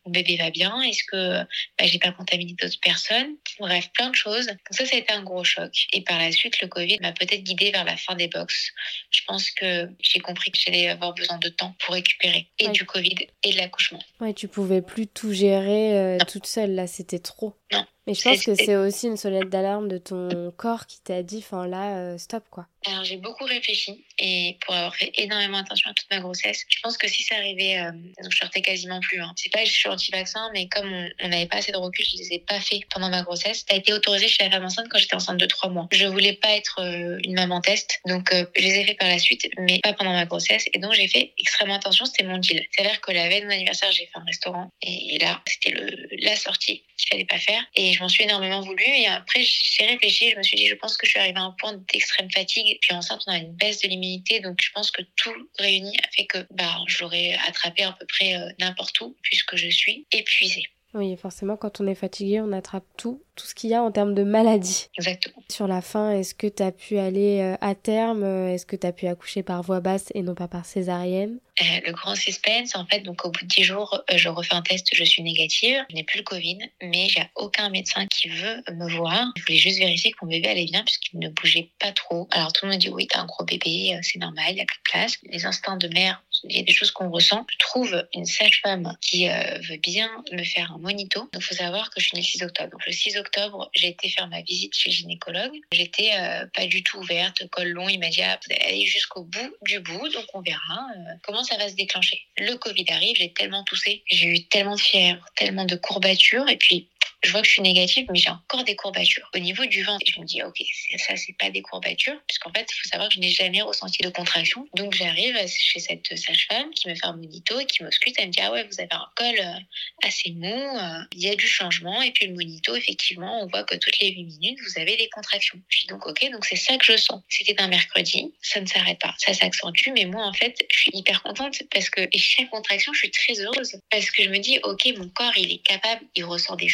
[0.05, 0.81] mon bébé va bien?
[0.83, 1.43] Est-ce que
[1.79, 3.37] bah, j'ai pas contaminé d'autres personnes?
[3.59, 4.47] Bref, plein de choses.
[4.47, 5.73] Donc ça, ça a été un gros choc.
[5.93, 8.73] Et par la suite, le Covid m'a peut-être guidée vers la fin des box.
[9.11, 12.85] Je pense que j'ai compris que j'allais avoir besoin de temps pour récupérer et du
[12.85, 14.03] Covid et de l'accouchement.
[14.21, 16.75] Ouais, tu pouvais plus tout gérer euh, toute seule.
[16.75, 17.57] Là, c'était trop.
[17.73, 17.85] Non.
[18.07, 21.39] Mais je pense que c'est aussi une sonnette d'alarme de ton corps qui t'a dit,
[21.39, 22.67] enfin là, euh, stop quoi.
[22.87, 26.81] Alors j'ai beaucoup réfléchi et pour avoir fait énormément attention à toute ma grossesse, je
[26.83, 29.23] pense que si ça arrivait, euh, donc je sortais quasiment plus.
[29.23, 29.33] Hein.
[29.37, 32.19] C'est pas que je suis anti-vaccin, mais comme on n'avait pas assez de recul, je
[32.19, 33.65] les ai pas fait pendant ma grossesse.
[33.67, 35.89] Ça a été autorisé chez la femme enceinte quand j'étais enceinte de trois mois.
[35.91, 39.19] Je voulais pas être euh, une maman test, donc je les ai fait par la
[39.19, 40.67] suite, mais pas pendant ma grossesse.
[40.75, 42.63] Et donc j'ai fait extrêmement attention, c'était mon deal.
[42.71, 45.75] C'est-à-dire que la veille de mon anniversaire, j'ai fait un restaurant et là, c'était
[46.21, 47.65] la sortie qu'il fallait pas faire.
[47.75, 48.85] Et je m'en suis énormément voulu.
[48.85, 50.31] Et après, j'ai réfléchi.
[50.31, 52.79] Je me suis dit, je pense que je suis arrivée à un point d'extrême fatigue.
[52.81, 54.41] Puis enceinte, on a une baisse de l'immunité.
[54.41, 58.07] Donc, je pense que tout réuni a fait que bah, je l'aurais attrapé à peu
[58.07, 60.65] près euh, n'importe où, puisque je suis épuisée.
[60.95, 63.91] Oui, forcément, quand on est fatigué, on attrape tout, tout ce qu'il y a en
[63.91, 64.87] termes de maladie.
[64.97, 65.43] Exactement.
[65.51, 68.87] Sur la fin, est-ce que tu as pu aller euh, à terme Est-ce que tu
[68.87, 71.39] as pu accoucher par voie basse et non pas par césarienne?
[71.63, 74.55] Euh, Le grand suspense, en fait, donc au bout de 10 jours, euh, je refais
[74.55, 75.85] un test, je suis négative.
[75.91, 79.33] Je n'ai plus le Covid, mais j'ai aucun médecin qui veut me voir.
[79.37, 82.29] Je voulais juste vérifier que mon bébé allait bien puisqu'il ne bougeait pas trop.
[82.31, 84.61] Alors tout le monde dit oui, tu as un gros bébé, c'est normal, il n'y
[84.63, 85.19] a plus de place.
[85.25, 87.47] Les instincts de mère, il y a des choses qu'on ressent.
[87.49, 91.21] Je trouve une sage-femme qui veut bien me faire un monito.
[91.33, 92.71] Donc, il faut savoir que je suis née le 6 octobre.
[92.71, 95.53] Donc, le 6 octobre, j'ai été faire ma visite chez le gynécologue.
[95.73, 97.89] J'étais euh, pas du tout ouverte, col long.
[97.89, 100.09] Il m'a dit, ah, vous allez jusqu'au bout du bout.
[100.11, 102.21] Donc, on verra euh, comment ça va se déclencher.
[102.39, 104.03] Le Covid arrive, j'ai tellement toussé.
[104.07, 106.49] J'ai eu tellement de fièvre, tellement de courbatures.
[106.49, 106.89] Et puis,
[107.25, 109.29] je vois que je suis négative, mais j'ai encore des courbatures.
[109.35, 110.63] Au niveau du ventre, je me dis, ok,
[110.99, 114.03] ça, c'est pas des courbatures, puisqu'en fait, il faut savoir que je n'ai jamais ressenti
[114.03, 114.69] de contraction.
[114.75, 118.15] Donc, j'arrive chez cette sage-femme qui me fait un monito et qui m'auscute.
[118.19, 121.31] Elle me dit, ah ouais, vous avez un col euh, assez mou, euh, il y
[121.31, 122.03] a du changement.
[122.03, 125.09] Et puis, le monito, effectivement, on voit que toutes les 8 minutes, vous avez des
[125.09, 125.59] contractions.
[125.69, 127.23] Je dis donc, ok, donc c'est ça que je sens.
[127.29, 130.91] C'était un mercredi, ça ne s'arrête pas, ça s'accentue, mais moi, en fait, je suis
[130.93, 134.39] hyper contente parce que, et chaque contraction, je suis très heureuse parce que je me
[134.39, 136.69] dis, ok, mon corps, il est capable, il ressent des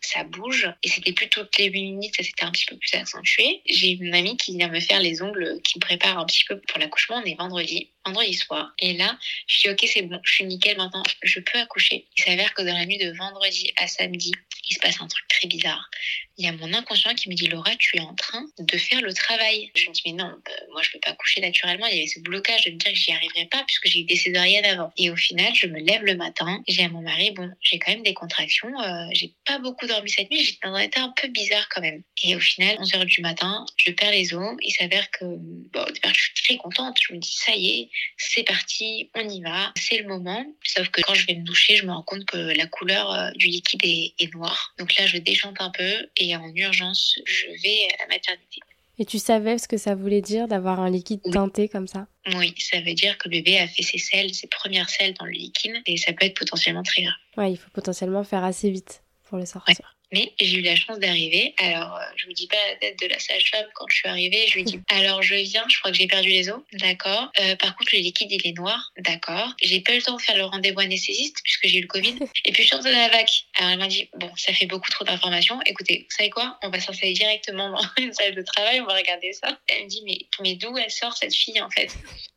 [0.00, 0.70] ça bouge.
[0.82, 3.62] Et c'était plus toutes les 8 minutes, ça s'était un petit peu plus accentué.
[3.66, 6.60] J'ai une amie qui vient me faire les ongles, qui me prépare un petit peu
[6.60, 7.20] pour l'accouchement.
[7.22, 8.72] On est vendredi, vendredi soir.
[8.78, 12.06] Et là, je dis, ok, c'est bon, je suis nickel maintenant, je peux accoucher.
[12.16, 14.32] Il s'avère que dans la nuit de vendredi à samedi,
[14.68, 15.90] il se passe un truc très bizarre.
[16.38, 19.00] Il y a mon inconscient qui me dit Laura, tu es en train de faire
[19.00, 19.70] le travail.
[19.74, 21.86] Je me dis mais non, bah, moi je peux pas coucher naturellement.
[21.86, 24.04] Il y avait ce blocage de me dire que j'y arriverais pas puisque j'ai eu
[24.04, 24.92] des césariennes avant.
[24.96, 27.92] Et au final, je me lève le matin, j'ai à mon mari bon, j'ai quand
[27.92, 31.12] même des contractions, euh, j'ai pas beaucoup dormi cette nuit, j'étais dans un état un
[31.20, 32.02] peu bizarre quand même.
[32.22, 34.56] Et au final, 11 h du matin, je perds les os.
[34.62, 36.96] Il s'avère que bon, au départ, je suis très contente.
[37.00, 40.44] Je me dis ça y est, c'est parti, on y va, c'est le moment.
[40.64, 43.30] Sauf que quand je vais me doucher, je me rends compte que la couleur euh,
[43.32, 44.74] du liquide est, noire.
[44.78, 48.60] Donc là, je déchante un peu en urgence, je vais à la maternité.
[48.98, 52.06] Et tu savais ce que ça voulait dire d'avoir un liquide teinté comme ça?
[52.34, 55.24] Oui, ça veut dire que le bébé a fait ses selles, ses premières selles dans
[55.24, 57.14] le liquide et ça peut être potentiellement très grave.
[57.36, 59.96] Ouais, il faut potentiellement faire assez vite pour le sortir.
[60.12, 61.54] Mais j'ai eu la chance d'arriver.
[61.58, 64.46] Alors, euh, je vous dis pas la tête de la sage-femme quand je suis arrivée.
[64.46, 66.60] Je lui dis alors je viens, je crois que j'ai perdu les os.
[66.74, 67.30] D'accord.
[67.40, 68.92] Euh, par contre, le liquide il est noir.
[68.98, 69.54] D'accord.
[69.62, 72.16] J'ai pas eu le temps de faire le rendez-vous anesthésiste puisque j'ai eu le Covid.
[72.44, 73.30] Et puis je suis de la vac.
[73.56, 75.58] Alors elle m'a dit bon, ça fait beaucoup trop d'informations.
[75.66, 76.58] Écoutez, vous savez quoi?
[76.62, 78.80] On va s'installer directement dans une salle de travail.
[78.80, 79.58] On va regarder ça.
[79.68, 81.88] Elle me dit mais mais d'où elle sort cette fille en fait?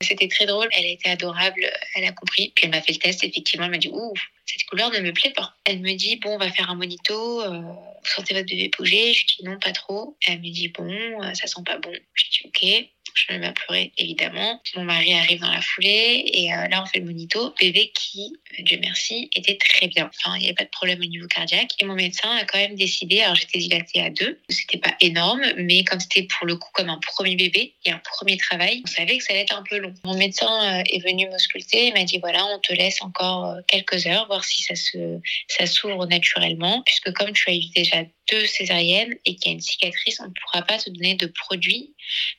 [0.01, 0.69] C'était très drôle.
[0.71, 1.69] Elle a été adorable.
[1.95, 2.53] Elle a compris.
[2.55, 3.23] Puis elle m'a fait le test.
[3.23, 4.13] Effectivement, elle m'a dit ouh
[4.45, 5.55] cette couleur ne me plaît pas.
[5.65, 9.13] Elle me dit, bon, on va faire un monito, euh, vous sentez votre bébé bouger
[9.13, 10.17] Je dis non, pas trop.
[10.25, 10.89] Elle me dit, bon,
[11.23, 11.93] euh, ça sent pas bon.
[12.13, 14.61] Je dis, ok je me mets à pleurer évidemment.
[14.75, 17.53] Mon mari arrive dans la foulée et euh, là on fait le monito.
[17.59, 20.09] Bébé qui, euh, Dieu merci, était très bien.
[20.13, 21.71] Enfin, il n'y avait pas de problème au niveau cardiaque.
[21.79, 25.41] Et mon médecin a quand même décidé, alors j'étais dilatée à deux, c'était pas énorme,
[25.57, 28.87] mais comme c'était pour le coup comme un premier bébé et un premier travail, on
[28.87, 29.93] savait que ça allait être un peu long.
[30.03, 34.05] Mon médecin euh, est venu m'ausculter, il m'a dit voilà, on te laisse encore quelques
[34.07, 38.45] heures, voir si ça se ça s'ouvre naturellement, puisque comme tu as eu déjà deux
[38.45, 41.95] césariennes et qu'il y a une cicatrice, on ne pourra pas te donner de produits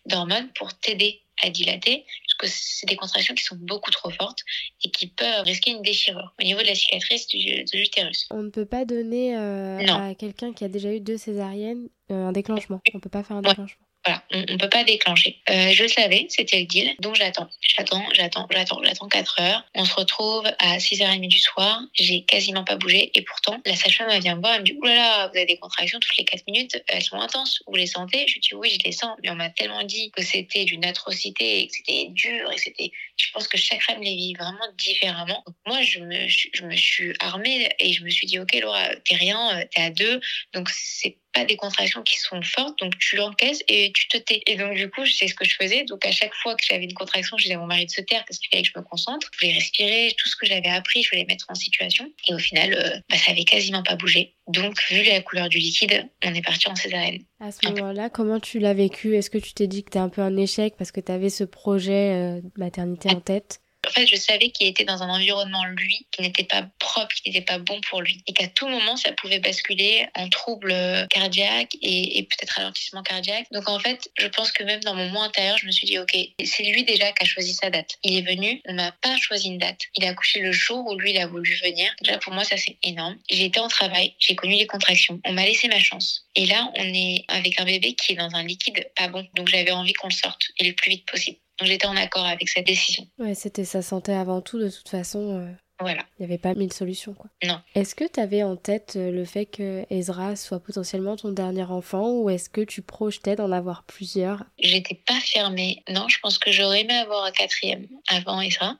[0.06, 4.42] d'hormones pour t'aider à dilater, parce que c'est des contractions qui sont beaucoup trop fortes
[4.82, 8.26] et qui peuvent risquer une déchirure au niveau de la cicatrice de l'utérus.
[8.30, 12.28] On ne peut pas donner euh, à quelqu'un qui a déjà eu deux césariennes euh,
[12.28, 12.80] un déclenchement.
[12.94, 13.85] On ne peut pas faire un déclenchement.
[14.06, 15.40] Voilà, on ne peut pas déclencher.
[15.50, 16.94] Euh, je savais, c'était le deal.
[17.00, 19.64] Donc j'attends, j'attends, j'attends, j'attends, j'attends 4 heures.
[19.74, 21.82] On se retrouve à 6h30 du soir.
[21.92, 23.10] J'ai quasiment pas bougé.
[23.14, 24.54] Et pourtant, la sage-femme vient me voir.
[24.54, 26.80] Elle me dit Oulala, vous avez des contractions toutes les 4 minutes.
[26.86, 27.62] Elles sont intenses.
[27.66, 28.26] Vous les sentez?
[28.28, 29.16] Je dis Oui, je les sens.
[29.24, 32.62] Mais on m'a tellement dit que c'était d'une atrocité et que c'était dur et que
[32.62, 32.92] c'était.
[33.16, 35.44] Je pense que chaque femme les vit vraiment différemment.
[35.66, 39.82] Moi, je me, suis armée et je me suis dit Ok, Laura, t'es rien, t'es
[39.82, 40.20] à deux.
[40.52, 44.40] Donc c'est des contractions qui sont fortes, donc tu l'encaisses et tu te tais.
[44.46, 45.84] Et donc, du coup, c'est ce que je faisais.
[45.84, 48.00] Donc, à chaque fois que j'avais une contraction, je disais à mon mari de se
[48.00, 49.28] taire parce qu'il fallait que je me concentre.
[49.32, 52.10] Je voulais respirer, tout ce que j'avais appris, je voulais mettre en situation.
[52.28, 54.35] Et au final, euh, bah, ça avait quasiment pas bougé.
[54.48, 57.22] Donc, vu la couleur du liquide, on est parti en césarienne.
[57.40, 59.16] À ce moment-là, comment tu l'as vécu?
[59.16, 61.30] Est-ce que tu t'es dit que tu un peu un échec parce que tu avais
[61.30, 63.60] ce projet euh, de maternité en tête?
[63.86, 67.30] En fait, je savais qu'il était dans un environnement, lui, qui n'était pas propre, qui
[67.30, 68.22] n'était pas bon pour lui.
[68.26, 70.74] Et qu'à tout moment, ça pouvait basculer en trouble
[71.10, 73.46] cardiaque et, peut-être ralentissement cardiaque.
[73.52, 75.98] Donc, en fait, je pense que même dans mon moi intérieur, je me suis dit,
[75.98, 77.96] OK, c'est lui déjà qui a choisi sa date.
[78.02, 79.82] Il est venu, on n'a pas choisi une date.
[79.94, 81.90] Il a accouché le jour où lui, il a voulu venir.
[82.02, 83.16] Déjà, pour moi, ça, c'est énorme.
[83.30, 85.20] J'ai été en travail, j'ai connu les contractions.
[85.24, 86.26] On m'a laissé ma chance.
[86.34, 89.26] Et là, on est avec un bébé qui est dans un liquide pas bon.
[89.34, 91.38] Donc, j'avais envie qu'on le sorte et le plus vite possible.
[91.58, 93.06] Donc j'étais en accord avec cette décision.
[93.18, 95.40] Ouais, c'était sa santé avant tout, de toute façon.
[95.40, 96.04] Euh, voilà.
[96.18, 97.30] Il n'y avait pas mille solutions, quoi.
[97.44, 97.60] Non.
[97.74, 101.64] Est-ce que tu avais en tête euh, le fait que Ezra soit potentiellement ton dernier
[101.64, 104.44] enfant ou est-ce que tu projetais d'en avoir plusieurs?
[104.58, 105.82] J'étais pas fermée.
[105.90, 108.78] Non, je pense que j'aurais aimé avoir un quatrième avant Ezra.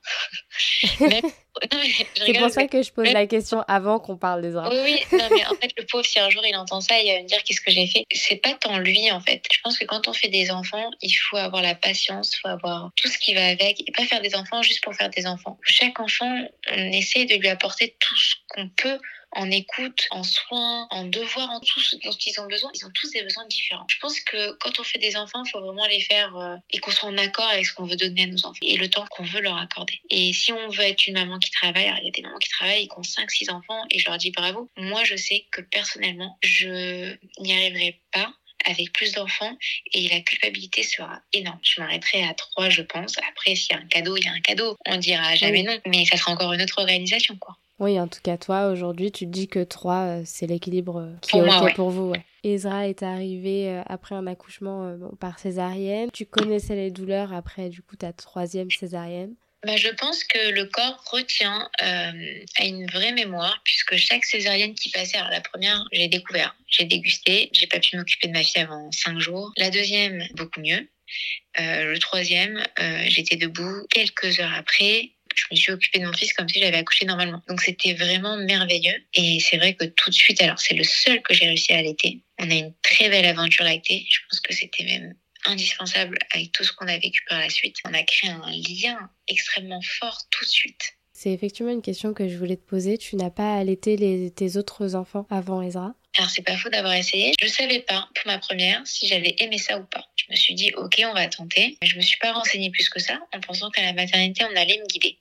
[1.00, 1.30] Même
[2.14, 5.28] c'est pour ça que je pose la question avant qu'on parle des Oui, oui, non,
[5.30, 7.42] mais en fait, le pauvre, si un jour il entend ça, il va me dire
[7.42, 8.04] qu'est-ce que j'ai fait.
[8.12, 9.42] C'est pas tant lui, en fait.
[9.50, 12.48] Je pense que quand on fait des enfants, il faut avoir la patience, il faut
[12.48, 15.26] avoir tout ce qui va avec et pas faire des enfants juste pour faire des
[15.26, 15.58] enfants.
[15.62, 18.98] Chaque enfant, on essaie de lui apporter tout ce qu'on peut
[19.36, 22.70] en écoute, en soins, en devoirs, en tout ce dont ils ont besoin.
[22.74, 23.86] Ils ont tous des besoins différents.
[23.88, 26.78] Je pense que quand on fait des enfants, il faut vraiment les faire euh, et
[26.78, 29.04] qu'on soit en accord avec ce qu'on veut donner à nos enfants et le temps
[29.10, 30.00] qu'on veut leur accorder.
[30.10, 32.38] Et si on veut être une maman qui travaille, alors il y a des mamans
[32.38, 34.70] qui travaillent et qui ont 5-6 enfants et je leur dis bravo.
[34.76, 38.32] Moi, je sais que personnellement, je n'y arriverai pas
[38.64, 39.56] avec plus d'enfants
[39.92, 41.60] et la culpabilité sera énorme.
[41.62, 43.16] Je m'arrêterai à trois, je pense.
[43.30, 44.76] Après, s'il y a un cadeau, il y a un cadeau.
[44.86, 47.56] On dira jamais non, mais ça sera encore une autre organisation, quoi.
[47.78, 51.12] Oui, en tout cas, toi, aujourd'hui, tu te dis que trois, euh, c'est l'équilibre euh,
[51.20, 52.10] qui est OK pour vous.
[52.10, 52.24] Ouais.
[52.42, 56.08] Ezra est arrivé euh, après un accouchement par césarienne.
[56.12, 59.34] Tu connaissais les douleurs après, du coup, ta troisième césarienne.
[59.66, 64.74] Bah, je pense que le corps retient euh, à une vraie mémoire, puisque chaque césarienne
[64.74, 68.44] qui passait, alors la première, j'ai découvert, j'ai dégusté, j'ai pas pu m'occuper de ma
[68.44, 69.52] fille avant cinq jours.
[69.56, 70.88] La deuxième, beaucoup mieux.
[71.58, 72.62] Euh, le troisième,
[73.08, 75.15] j'étais debout quelques heures après.
[75.36, 77.42] Je me suis occupée de mon fils comme si j'avais accouché normalement.
[77.48, 79.04] Donc c'était vraiment merveilleux.
[79.14, 81.78] Et c'est vrai que tout de suite, alors c'est le seul que j'ai réussi à
[81.78, 82.22] allaiter.
[82.38, 84.06] On a une très belle aventure lactée.
[84.08, 85.14] Je pense que c'était même
[85.44, 87.76] indispensable avec tout ce qu'on a vécu par la suite.
[87.84, 90.96] On a créé un lien extrêmement fort tout de suite.
[91.12, 92.98] C'est effectivement une question que je voulais te poser.
[92.98, 95.94] Tu n'as pas allaité les, tes autres enfants avant Ezra?
[96.18, 97.32] Alors c'est pas faux d'avoir essayé.
[97.40, 100.04] Je savais pas pour ma première si j'allais aimer ça ou pas.
[100.26, 101.76] Je me suis dit ok on va tenter.
[101.82, 104.78] Je me suis pas renseignée plus que ça en pensant qu'à la maternité on allait
[104.78, 105.18] me guider.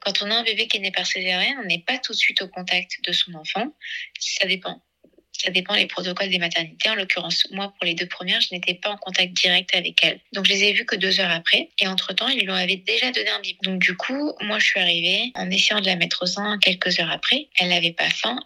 [0.00, 2.18] Quand on a un bébé qui est né par césarienne, on n'est pas tout de
[2.18, 3.72] suite au contact de son enfant.
[4.18, 4.82] Ça dépend
[5.40, 6.90] ça dépend des protocoles des maternités.
[6.90, 10.20] En l'occurrence, moi, pour les deux premières, je n'étais pas en contact direct avec elles.
[10.32, 11.70] Donc, je les ai vues que deux heures après.
[11.78, 13.72] Et entre-temps, ils lui avaient déjà donné un biberon.
[13.72, 17.00] Donc, du coup, moi, je suis arrivée en essayant de la mettre au sein quelques
[17.00, 17.48] heures après.
[17.58, 18.38] Elle n'avait pas faim.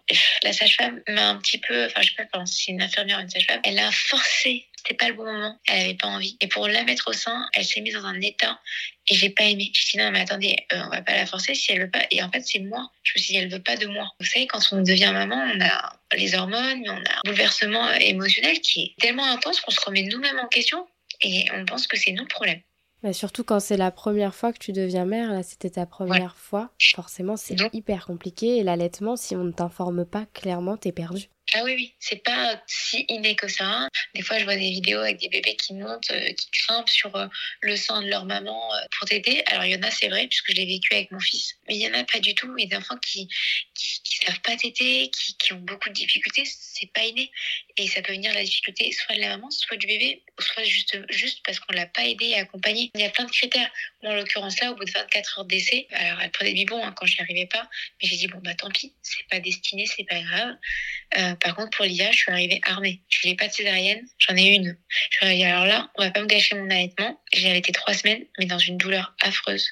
[0.42, 3.22] La sage-femme m'a un petit peu, enfin, je sais pas si c'est une infirmière ou
[3.22, 5.58] une sage-femme, elle a forcé c'était pas le bon moment.
[5.68, 6.36] Elle avait pas envie.
[6.40, 8.60] Et pour la mettre au sein, elle s'est mise dans un état
[9.08, 9.70] et j'ai pas aimé.
[9.74, 12.04] Je dit non mais attendez, euh, on va pas la forcer si elle veut pas.
[12.10, 12.90] Et en fait c'est moi.
[13.02, 14.10] Je me suis dit elle veut pas de moi.
[14.20, 18.60] Vous savez quand on devient maman, on a les hormones, on a un bouleversement émotionnel
[18.60, 20.86] qui est tellement intense qu'on se remet nous-mêmes en question
[21.20, 22.60] et on pense que c'est nos problèmes.
[23.02, 26.36] Bah surtout quand c'est la première fois que tu deviens mère, là c'était ta première
[26.36, 31.28] fois, forcément c'est hyper compliqué et l'allaitement, si on ne t'informe pas clairement, t'es perdu.
[31.52, 33.88] Ah oui, oui, c'est pas si inné que ça.
[34.14, 37.14] Des fois, je vois des vidéos avec des bébés qui montent, euh, qui grimpent sur
[37.14, 37.26] euh,
[37.60, 39.42] le sein de leur maman euh, pour t'aider.
[39.46, 41.54] Alors, il y en a, c'est vrai, puisque je l'ai vécu avec mon fils.
[41.68, 42.52] Mais il y en a pas du tout.
[42.56, 43.28] Il y des enfants qui,
[43.74, 46.44] qui, savent pas t'aider, qui, qui, ont beaucoup de difficultés.
[46.46, 47.30] C'est pas inné.
[47.76, 50.98] Et ça peut venir la difficulté soit de la maman, soit du bébé, soit juste,
[51.10, 52.90] juste parce qu'on l'a pas aidé et accompagné.
[52.94, 53.70] Il y a plein de critères.
[54.02, 56.92] En l'occurrence, là, au bout de 24 heures d'essai, alors elle prenait du bon hein,
[56.96, 57.68] quand je n'y arrivais pas.
[58.02, 60.56] Mais j'ai dit, bon, bah tant pis, c'est pas destiné, c'est pas grave.
[61.40, 63.02] Par contre, pour l'IA, je suis arrivée armée.
[63.08, 64.76] Je n'ai pas de césarienne, j'en ai une.
[65.10, 67.20] Je suis arrivée, alors là, on va pas me gâcher mon allaitement.
[67.32, 69.66] J'ai allaité trois semaines, mais dans une douleur affreuse.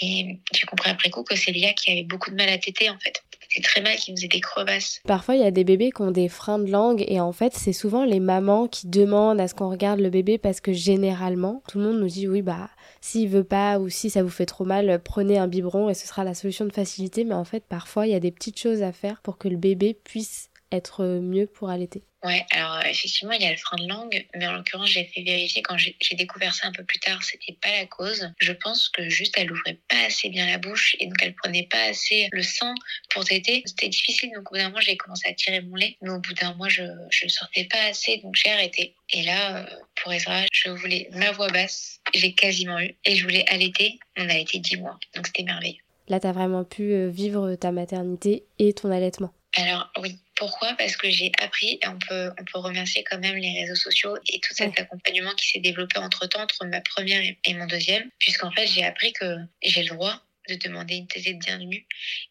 [0.00, 2.90] Et j'ai compris après coup que c'est l'IA qui avait beaucoup de mal à téter,
[2.90, 3.22] en fait.
[3.50, 5.00] C'est très mal, qui faisait des crevasses.
[5.06, 7.54] Parfois, il y a des bébés qui ont des freins de langue et en fait,
[7.54, 11.62] c'est souvent les mamans qui demandent à ce qu'on regarde le bébé parce que généralement,
[11.66, 12.68] tout le monde nous dit oui, bah,
[13.00, 16.06] s'il veut pas ou si ça vous fait trop mal, prenez un biberon et ce
[16.06, 17.24] sera la solution de facilité.
[17.24, 19.56] Mais en fait, parfois, il y a des petites choses à faire pour que le
[19.56, 23.76] bébé puisse être mieux pour allaiter Ouais, alors euh, effectivement, il y a le frein
[23.76, 26.98] de langue, mais en l'occurrence, j'ai fait vérifier quand j'ai découvert ça un peu plus
[26.98, 28.32] tard, c'était pas la cause.
[28.40, 31.68] Je pense que juste elle ouvrait pas assez bien la bouche et donc elle prenait
[31.70, 32.74] pas assez le sein
[33.10, 33.62] pour téter.
[33.66, 36.18] C'était difficile, donc au bout d'un moment, j'ai commencé à tirer mon lait, mais au
[36.18, 38.96] bout d'un mois, je je sortais pas assez, donc j'ai arrêté.
[39.10, 43.22] Et là, euh, pour Ezra, je voulais ma voix basse, j'ai quasiment eu, et je
[43.22, 43.96] voulais allaiter.
[44.16, 45.82] On a été dix mois, donc c'était merveilleux.
[46.08, 49.32] Là, tu as vraiment pu euh, vivre ta maternité et ton allaitement.
[49.54, 50.74] Alors oui, pourquoi?
[50.74, 54.16] Parce que j'ai appris, et on peut, on peut remercier quand même les réseaux sociaux
[54.28, 58.50] et tout cet accompagnement qui s'est développé entre-temps entre ma première et mon deuxième, puisqu'en
[58.50, 61.86] fait j'ai appris que j'ai le droit de demander une thèse de bienvenue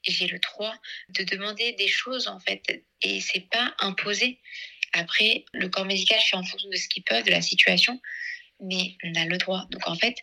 [0.05, 0.74] et j'ai le droit
[1.09, 2.84] de demander des choses en fait.
[3.01, 4.39] Et c'est pas imposé.
[4.93, 7.99] Après, le corps médical fait en fonction de ce qu'il peut, de la situation,
[8.59, 9.68] mais on a le droit.
[9.72, 10.15] Donc en fait,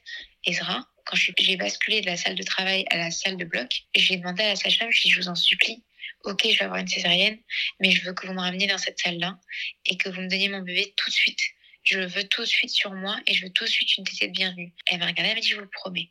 [0.47, 4.17] Ezra, quand j'ai basculé de la salle de travail à la salle de bloc, j'ai
[4.17, 5.83] demandé à la sage-femme, je je vous en supplie,
[6.25, 7.39] ok, je vais avoir une césarienne,
[7.81, 9.39] mais je veux que vous me rameniez dans cette salle-là
[9.87, 11.41] et que vous me donniez mon bébé tout de suite.
[11.85, 14.05] Je le veux tout de suite sur moi et je veux tout de suite une
[14.05, 14.73] tétée de bienvenue.
[14.87, 16.11] Elle m'a regardé, elle m'a dit, je vous le promets.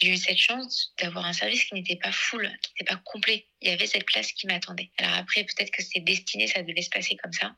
[0.00, 3.48] J'ai eu cette chance d'avoir un service qui n'était pas full, qui n'était pas complet.
[3.60, 4.90] Il y avait cette place qui m'attendait.
[4.96, 7.56] Alors après, peut-être que c'était destiné, ça devait se passer comme ça.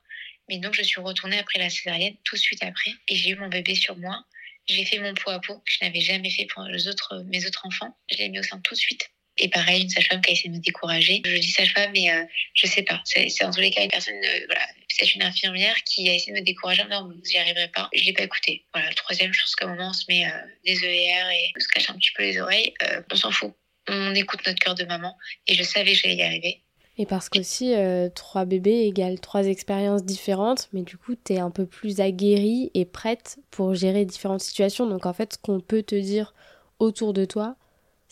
[0.48, 3.36] Mais donc, je suis retournée après la césarienne, tout de suite après, et j'ai eu
[3.36, 4.24] mon bébé sur moi.
[4.66, 7.46] J'ai fait mon pot à pot, que je n'avais jamais fait pour les autres, mes
[7.46, 7.96] autres enfants.
[8.10, 9.10] Je l'ai mis au sein tout de suite.
[9.40, 11.22] Et pareil, une sage-femme qui a essayé de me décourager.
[11.24, 12.24] Je dis sage-femme, mais euh,
[12.54, 13.00] je sais pas.
[13.04, 16.32] C'est en tous les cas une personne, euh, voilà, peut-être une infirmière qui a essayé
[16.32, 16.84] de me décourager.
[16.90, 17.88] Non, vous n'y arriverez pas.
[17.94, 18.66] Je l'ai pas écouté.
[18.74, 20.30] Voilà, le troisième, je pense qu'à un moment, on se met euh,
[20.64, 22.74] des ER et on se cache un petit peu les oreilles.
[23.10, 23.54] on s'en fout.
[23.88, 25.16] On écoute notre cœur de maman.
[25.46, 26.62] Et je savais que j'allais y arriver.
[27.00, 31.38] Et parce qu'aussi, euh, trois bébés égale trois expériences différentes, mais du coup, tu es
[31.38, 34.86] un peu plus aguerrie et prête pour gérer différentes situations.
[34.86, 36.34] Donc en fait, ce qu'on peut te dire
[36.78, 37.56] autour de toi,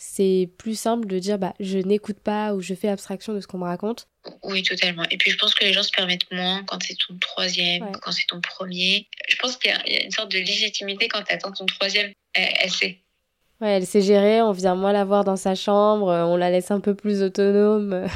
[0.01, 3.47] c'est plus simple de dire bah je n'écoute pas ou je fais abstraction de ce
[3.47, 4.07] qu'on me raconte.
[4.43, 5.03] Oui, totalement.
[5.11, 8.13] Et puis je pense que les gens se permettent moins quand c'est ton troisième, quand
[8.13, 9.09] c'est ton premier.
[9.27, 12.13] Je pense qu'il y, a une sorte de légitimité quand tu attends ton troisième.
[12.33, 12.99] Elle, sait.
[13.59, 16.71] Ouais, elle sait gérer, on vient moins la voir dans sa chambre, on la laisse
[16.71, 18.07] un peu plus autonome.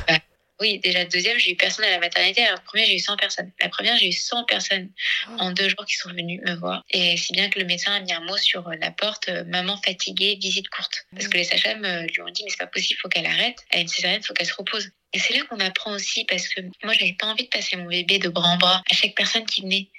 [0.60, 2.43] Oui, déjà, le deuxième, j'ai eu personne à la maternité.
[2.43, 3.51] Alors, le premier, j'ai eu 100 personnes.
[3.62, 4.89] La première, j'ai eu 100 personnes
[5.28, 5.36] oh.
[5.39, 6.84] en deux jours qui sont venues me voir.
[6.91, 9.43] Et si bien que le médecin a mis un mot sur euh, la porte euh,
[9.45, 11.06] maman fatiguée, visite courte.
[11.12, 13.58] Parce que les sages-femmes euh, lui ont dit mais c'est pas possible, faut qu'elle arrête.
[13.72, 14.89] Elle a une césarienne, faut qu'elle se repose.
[15.14, 17.86] Et c'est là qu'on apprend aussi parce que moi, j'avais pas envie de passer mon
[17.86, 19.89] bébé de bras en bras à chaque personne qui venait.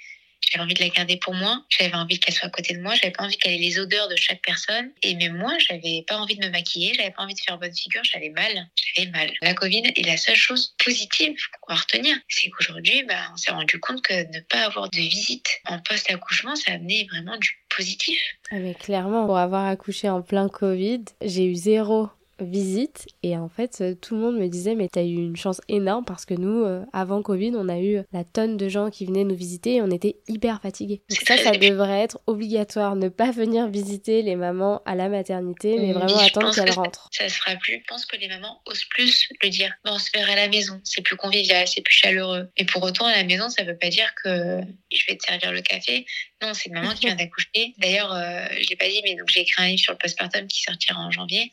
[0.51, 1.63] J'avais envie de la garder pour moi.
[1.69, 2.93] J'avais envie qu'elle soit à côté de moi.
[2.95, 4.91] J'avais pas envie qu'elle ait les odeurs de chaque personne.
[5.01, 6.93] Et même moi, j'avais pas envie de me maquiller.
[6.95, 8.01] J'avais pas envie de faire bonne figure.
[8.03, 8.69] J'avais mal.
[8.75, 9.31] J'avais mal.
[9.41, 12.15] La Covid est la seule chose positive qu'on va retenir.
[12.29, 16.55] C'est qu'aujourd'hui, bah, on s'est rendu compte que ne pas avoir de visite en post-accouchement,
[16.55, 18.19] ça amenait vraiment du positif.
[18.51, 23.07] Ah mais clairement, pour avoir accouché en plein Covid, j'ai eu zéro visite.
[23.23, 26.05] Et en fait euh, tout le monde me disait mais t'as eu une chance énorme
[26.05, 29.23] parce que nous euh, avant Covid on a eu la tonne de gens qui venaient
[29.23, 31.01] nous visiter et on était hyper fatigués.
[31.09, 35.77] Donc ça ça devrait être obligatoire ne pas venir visiter les mamans à la maternité
[35.77, 37.09] mais vraiment attendre qu'elles rentrent.
[37.11, 37.81] ça, se fera plus.
[37.83, 39.73] Je pense que les mamans osent plus le dire.
[39.83, 40.79] Bon, on se verra à la maison.
[40.83, 42.49] C'est plus convivial c'est plus chaleureux.
[42.57, 44.61] Et pour autant à la maison ça veut pas dire que
[44.91, 46.05] je vais te servir le café.
[46.41, 47.73] Non c'est une maman qui vient d'accoucher.
[47.77, 50.47] D'ailleurs euh, je l'ai pas dit mais donc j'ai écrit un livre sur le postpartum
[50.47, 51.51] qui sortira en janvier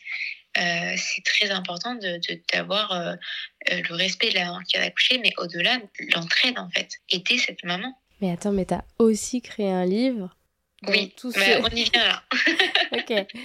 [0.58, 1.94] euh, c'est très important
[2.52, 3.16] d'avoir de, euh,
[3.72, 5.78] euh, le respect de la maman qui a accouché, mais au-delà,
[6.14, 6.88] l'entraide en fait.
[7.10, 7.94] Aider cette maman.
[8.20, 10.36] Mais attends, mais t'as aussi créé un livre
[10.86, 12.22] Oui, tout mais on y vient là.
[12.92, 13.26] ok.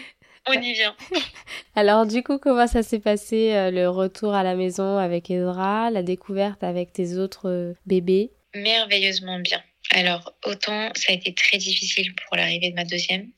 [0.49, 0.95] On y vient.
[1.75, 6.03] Alors du coup, comment ça s'est passé le retour à la maison avec Ezra, la
[6.03, 8.31] découverte avec tes autres bébés?
[8.55, 9.61] Merveilleusement bien.
[9.91, 13.29] Alors, autant ça a été très difficile pour l'arrivée de ma deuxième,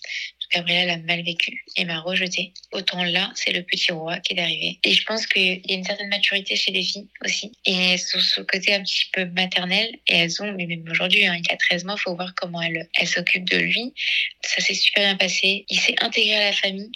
[0.51, 2.53] Gabrielle a mal vécu et m'a rejeté.
[2.71, 4.79] Autant là, c'est le petit roi qui est arrivé.
[4.83, 7.51] Et je pense qu'il y a une certaine maturité chez les filles aussi.
[7.65, 11.35] Et sur ce côté un petit peu maternel, et elles ont, mais même aujourd'hui, hein,
[11.35, 13.93] il a 13 mois, il faut voir comment elle, elle s'occupe de lui.
[14.41, 15.65] Ça s'est super bien passé.
[15.69, 16.91] Il s'est intégré à la famille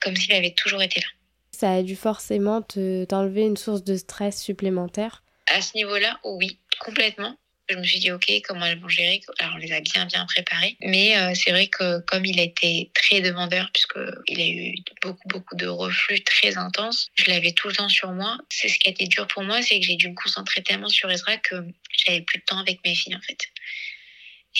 [0.00, 1.06] comme s'il avait toujours été là.
[1.52, 7.36] Ça a dû forcément t'enlever une source de stress supplémentaire À ce niveau-là, oui, complètement.
[7.68, 9.20] Je me suis dit, OK, comment elles vont gérer?
[9.38, 10.76] Alors, on les a bien, bien préparées.
[10.82, 15.26] Mais euh, c'est vrai que comme il a été très demandeur, puisqu'il a eu beaucoup,
[15.28, 18.38] beaucoup de reflux très intenses, je l'avais tout le temps sur moi.
[18.50, 20.88] C'est ce qui a été dur pour moi, c'est que j'ai dû me concentrer tellement
[20.88, 21.56] sur Ezra que
[22.06, 23.48] j'avais plus de temps avec mes filles, en fait.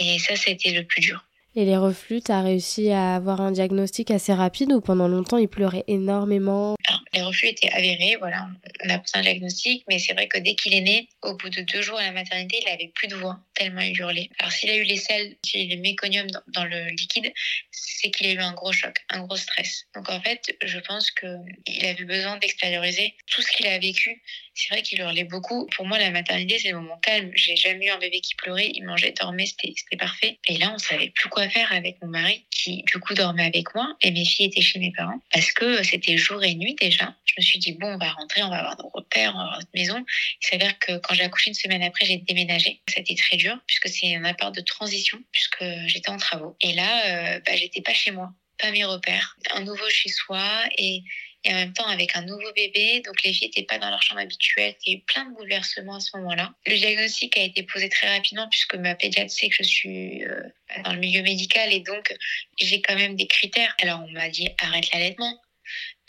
[0.00, 1.24] Et ça, ça a été le plus dur.
[1.58, 5.38] Et les reflux, tu as réussi à avoir un diagnostic assez rapide ou pendant longtemps
[5.38, 6.75] il pleurait énormément?
[7.16, 8.46] Les reflux étaient avérés, voilà,
[8.84, 11.48] on a posé un diagnostic, mais c'est vrai que dès qu'il est né, au bout
[11.48, 14.28] de deux jours à la maternité, il avait plus de voix, tellement il hurlait.
[14.38, 17.32] Alors s'il a eu les sels, s'il a méconium dans, dans le liquide,
[17.70, 19.86] c'est qu'il a eu un gros choc, un gros stress.
[19.94, 24.22] Donc en fait, je pense qu'il avait besoin d'extérioriser tout ce qu'il a vécu.
[24.56, 25.66] C'est vrai qu'il hurlait beaucoup.
[25.76, 27.30] Pour moi, la maternité, c'est le moment calme.
[27.34, 30.38] J'ai jamais eu un bébé qui pleurait, il mangeait, dormait, c'était parfait.
[30.48, 33.74] Et là, on savait plus quoi faire avec mon mari qui du coup dormait avec
[33.74, 37.14] moi et mes filles étaient chez mes parents parce que c'était jour et nuit déjà.
[37.24, 39.44] Je me suis dit bon on va rentrer, on va avoir nos repères, on va
[39.44, 40.04] avoir notre maison.
[40.42, 42.80] Il s'avère que quand j'ai accouché une semaine après j'ai déménagé.
[42.88, 46.56] C'était très dur puisque c'est un appart de transition puisque j'étais en travaux.
[46.60, 50.64] Et là euh, bah, j'étais pas chez moi, pas mes repères, un nouveau chez soi
[50.78, 51.02] et
[51.44, 53.02] et en même temps avec un nouveau bébé.
[53.04, 54.74] Donc les filles n'étaient pas dans leur chambre habituelle.
[54.84, 56.52] Il y a eu plein de bouleversements à ce moment-là.
[56.66, 60.42] Le diagnostic a été posé très rapidement puisque ma pédiatre sait que je suis euh,
[60.84, 62.14] dans le milieu médical et donc
[62.60, 63.74] j'ai quand même des critères.
[63.80, 65.40] Alors on m'a dit arrête l'allaitement,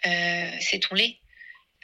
[0.05, 1.17] euh, c'est ton lait.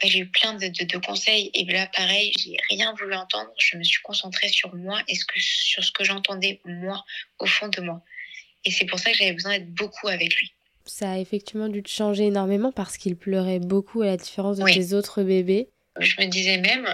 [0.04, 3.52] J'ai eu plein de, conseils et là pareil, j'ai rien voulu entendre.
[3.60, 7.06] Je me suis concentrée sur moi et sur ce que j'entendais moi
[7.40, 8.04] au fond de moi.
[8.66, 10.54] Et c'est pour ça que j'avais besoin d'être beaucoup avec lui
[10.86, 14.66] ça a effectivement dû te changer énormément parce qu'il pleurait beaucoup à la différence de
[14.66, 15.70] tes autres bébés.
[16.00, 16.88] Je me disais même,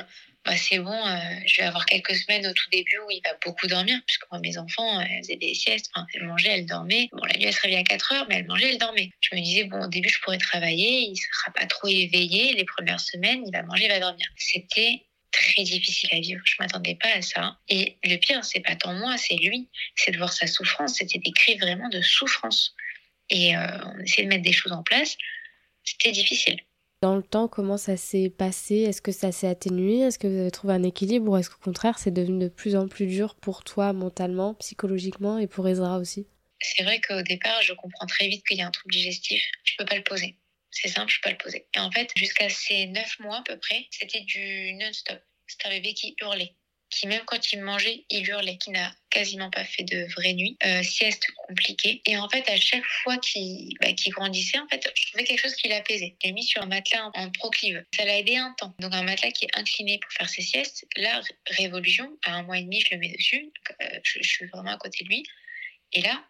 [0.46, 3.38] bah, c'est bon, euh, je vais avoir quelques semaines au tout début où il va
[3.46, 7.10] beaucoup dormir, puisque moi, mes enfants, elles faisaient des siestes, enfin, elles mangeaient, elles dormaient.
[7.12, 9.12] Bon, la nuit, elle se réveillait à 4 heures, mais elles mangeaient, elles dormaient.
[9.20, 12.54] Je me disais, bon, au début, je pourrais travailler, il ne sera pas trop éveillé,
[12.54, 14.26] les premières semaines, il va manger, il va dormir.
[14.38, 16.42] C'était très difficile à vivre.
[16.44, 17.58] Je m'attendais pas à ça.
[17.68, 19.70] Et le pire, c'est pas tant moi, c'est lui.
[19.96, 20.96] C'est de voir sa souffrance.
[20.96, 22.76] C'était des cris vraiment de souffrance
[23.30, 25.18] et euh, on essayait de mettre des choses en place.
[25.84, 26.60] C'était difficile.
[27.02, 28.76] Dans le temps, comment ça s'est passé?
[28.76, 30.00] Est-ce que ça s'est atténué?
[30.00, 31.32] Est-ce que vous avez trouvé un équilibre?
[31.32, 35.38] Ou est-ce qu'au contraire, c'est devenu de plus en plus dur pour toi mentalement, psychologiquement
[35.38, 36.28] et pour Ezra aussi?
[36.60, 39.42] C'est vrai qu'au départ, je comprends très vite qu'il y a un trouble digestif.
[39.64, 40.36] Je peux pas le poser.
[40.72, 41.68] C'est simple, je peux pas le poser.
[41.74, 45.20] Et en fait, jusqu'à ces neuf mois à peu près, c'était du non-stop.
[45.48, 46.54] c'est un bébé qui hurlait
[46.90, 50.58] qui même quand il mangeait, il hurlait, qui n'a quasiment pas fait de vraie nuit,
[50.66, 52.02] euh, sieste compliquée.
[52.06, 55.56] Et en fait, à chaque fois qu'il bah, grandissait, en fait, je trouvais quelque chose
[55.56, 56.16] qui l'apaisait.
[56.24, 57.84] J'ai mis sur un matelas en, proclive.
[57.96, 58.74] Ça l'a aidé un temps.
[58.80, 60.86] Donc un matelas qui est incliné pour faire ses siestes.
[60.96, 63.52] Là, Révolution, à un mois et demi, je le mets dessus.
[63.82, 65.24] Euh, je, suis vraiment à côté de lui.
[65.94, 66.24] Et là,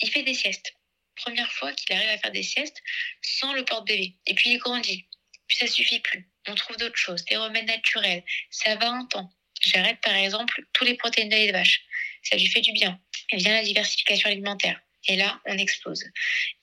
[0.00, 0.72] il fait des siestes.
[1.16, 2.80] Première fois qu'il arrive à faire des siestes
[3.22, 4.14] sans le porte-bébé.
[4.26, 5.06] Et puis il grandit.
[5.48, 6.28] Puis ça suffit plus.
[6.48, 8.22] On trouve d'autres choses, des remèdes naturels.
[8.50, 9.32] Ça va un temps.
[9.66, 11.82] J'arrête par exemple tous les protéines de lait de vache.
[12.22, 12.98] Ça lui fait du bien.
[13.32, 14.80] Et vient la diversification alimentaire.
[15.08, 16.04] Et là, on explose.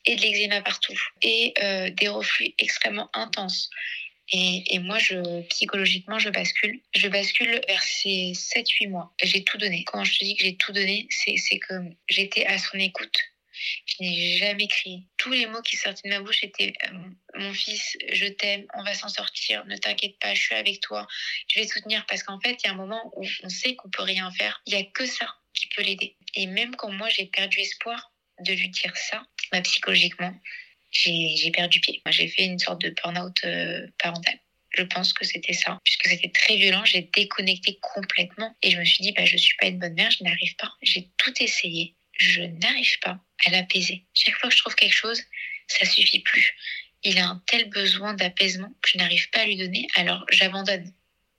[0.06, 0.99] Et de l'eczéma partout.
[1.22, 3.70] Et euh, des reflux extrêmement intenses.
[4.32, 6.80] Et, et, moi, je, psychologiquement, je bascule.
[6.95, 9.14] Je bascule vers ces 7-8 mois.
[9.22, 9.84] J'ai tout donné.
[9.84, 11.74] Quand je te dis que j'ai tout donné, c'est que
[12.08, 13.33] j'étais à son écoute
[13.86, 15.04] je n'ai jamais crié.
[15.18, 16.97] Tous les mots qui sortaient de ma bouche étaient euh,
[17.36, 21.08] Mon fils, je t'aime, on va s'en sortir, ne t'inquiète pas, je suis avec toi,
[21.47, 22.06] je vais te soutenir.
[22.08, 24.62] Parce qu'en fait, il y a un moment où on sait qu'on peut rien faire.
[24.66, 26.16] Il n'y a que ça qui peut l'aider.
[26.36, 30.34] Et même quand moi, j'ai perdu espoir de lui dire ça, bah, psychologiquement,
[30.91, 32.01] j'ai perdu pied.
[32.10, 34.39] J'ai fait une sorte de burn-out euh, parental.
[34.76, 36.84] Je pense que c'était ça, puisque c'était très violent.
[36.86, 40.10] J'ai déconnecté complètement et je me suis dit, bah, je suis pas une bonne mère,
[40.10, 40.72] je n'arrive pas.
[40.82, 44.05] J'ai tout essayé, je n'arrive pas à l'apaiser.
[44.14, 45.22] Chaque fois que je trouve quelque chose,
[45.68, 46.55] ça suffit plus.
[47.03, 50.91] Il a un tel besoin d'apaisement que je n'arrive pas à lui donner, alors j'abandonne.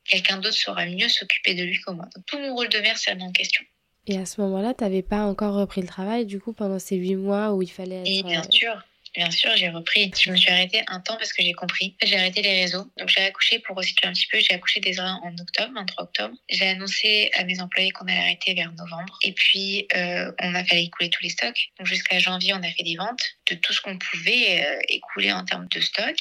[0.04, 2.06] Quelqu'un d'autre saura mieux s'occuper de lui que moi.
[2.14, 3.64] Donc tout mon rôle de mère, c'est en question.
[4.06, 6.96] Et à ce moment-là, tu n'avais pas encore repris le travail, du coup, pendant ces
[6.96, 8.06] huit mois où il fallait être...
[8.06, 8.84] Et bien euh, sûr,
[9.14, 10.10] Bien sûr, j'ai repris.
[10.20, 11.96] Je me suis arrêtée un temps parce que j'ai compris.
[12.02, 12.90] J'ai arrêté les réseaux.
[12.98, 14.40] Donc j'ai accouché pour resituer un petit peu.
[14.40, 16.34] J'ai accouché des en octobre, 23 octobre.
[16.48, 19.16] J'ai annoncé à mes employés qu'on allait arrêter vers novembre.
[19.22, 21.70] Et puis euh, on a fait écouler tous les stocks.
[21.78, 25.32] Donc jusqu'à janvier, on a fait des ventes de tout ce qu'on pouvait euh, écouler
[25.32, 26.16] en termes de stock.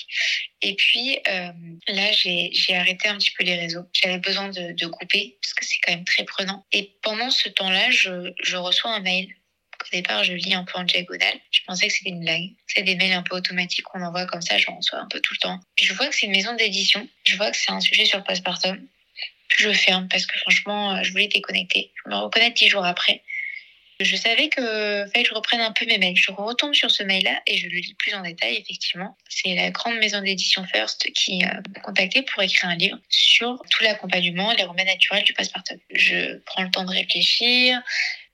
[0.62, 1.52] Et puis euh,
[1.88, 3.86] là, j'ai arrêté un petit peu les réseaux.
[3.94, 6.66] J'avais besoin de, de couper parce que c'est quand même très prenant.
[6.72, 9.34] Et pendant ce temps-là, je, je reçois un mail
[9.86, 11.40] au départ, je lis un peu en diagonale.
[11.52, 12.52] Je pensais que c'était une blague.
[12.68, 15.34] C'est des mails un peu automatiques qu'on envoie comme ça, j'en reçois un peu tout
[15.34, 15.60] le temps.
[15.82, 17.08] Je vois que c'est une maison d'édition.
[17.26, 18.88] Je vois que c'est un sujet sur postpartum.
[19.48, 21.92] Puis je ferme parce que franchement, euh, je voulais déconnecter.
[22.04, 23.22] Je me reconnais dix jours après.
[24.00, 26.18] Je savais que fallait je reprenne un peu mes mails.
[26.18, 29.16] Je retombe sur ce mail-là et je le lis plus en détail, effectivement.
[29.30, 33.62] C'est la grande maison d'édition First qui euh, m'a contacté pour écrire un livre sur
[33.70, 35.78] tout l'accompagnement, les remèdes naturels du postpartum.
[35.94, 37.82] Je prends le temps de réfléchir,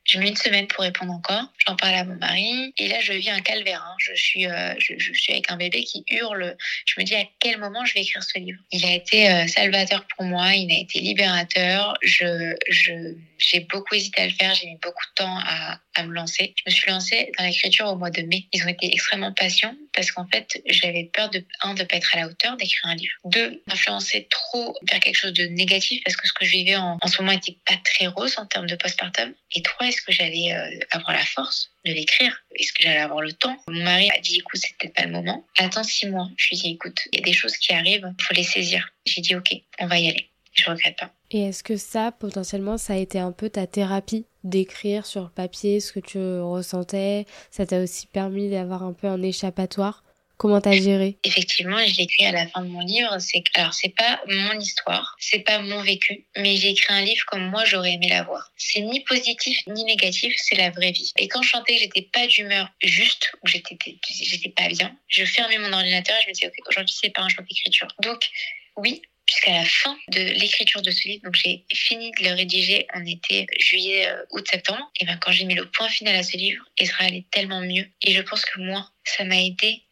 [0.10, 1.54] j'ai mis une semaine pour répondre encore.
[1.68, 2.74] J'en parle à mon mari.
[2.80, 3.86] Et là, je vis un calvaire.
[3.88, 3.96] Hein.
[4.00, 6.58] Je, suis, euh, je, suis avec un bébé qui hurle.
[6.88, 8.60] Je me dis à quel moment je vais écrire ce livre.
[8.72, 10.56] Il a été euh, salvateur pour moi.
[10.56, 11.94] Il a été libérateur.
[12.02, 14.56] Je, je, j'ai beaucoup hésité à le faire.
[14.56, 16.54] J'ai mis beaucoup de temps à, à me lancer.
[16.58, 18.48] Je me suis lancée dans l'écriture au mois de mai.
[18.52, 22.16] Ils ont été extrêmement patients parce qu'en fait, j'avais peur de, un, de pas être
[22.16, 23.14] à la hauteur d'écrire un livre.
[23.26, 26.98] Deux, d'influencer trop vers quelque chose de négatif parce que ce que je vivais en,
[27.06, 29.34] ce moment était pas très rose en termes de postpartum.
[29.56, 33.22] Et trois, est-ce que j'allais euh, avoir la force de l'écrire Est-ce que j'allais avoir
[33.22, 35.46] le temps Mon mari a dit, écoute, c'était pas le moment.
[35.58, 36.30] Attends six mois.
[36.38, 38.44] Je lui ai dit, écoute, il y a des choses qui arrivent, il faut les
[38.44, 38.88] saisir.
[39.06, 40.30] J'ai dit, ok, on va y aller.
[40.54, 41.12] Je regrette pas.
[41.32, 45.80] Et est-ce que ça, potentiellement, ça a été un peu ta thérapie d'écrire sur papier
[45.80, 47.26] ce que tu ressentais?
[47.52, 50.04] Ça t'a aussi permis d'avoir un peu un échappatoire?
[50.40, 51.18] Comment t'as géré?
[51.26, 53.20] Effectivement, je l'ai écrit à la fin de mon livre.
[53.20, 57.26] C'est alors c'est pas mon histoire, c'est pas mon vécu, mais j'ai écrit un livre
[57.28, 58.50] comme moi j'aurais aimé l'avoir.
[58.56, 61.12] C'est ni positif ni négatif, c'est la vraie vie.
[61.18, 63.78] Et quand je sentais que j'étais pas d'humeur juste ou j'étais
[64.10, 67.24] j'étais pas bien, je fermais mon ordinateur et je me disais ok aujourd'hui c'est pas
[67.24, 67.90] un jour d'écriture.
[68.02, 68.30] Donc
[68.78, 71.24] oui, jusqu'à la fin de l'écriture de ce livre.
[71.26, 74.90] Donc j'ai fini de le rédiger en été juillet, euh, août, septembre.
[75.02, 77.88] Et ben quand j'ai mis le point final à ce livre, Israël est tellement mieux.
[78.04, 79.84] Et je pense que moi, ça m'a aidé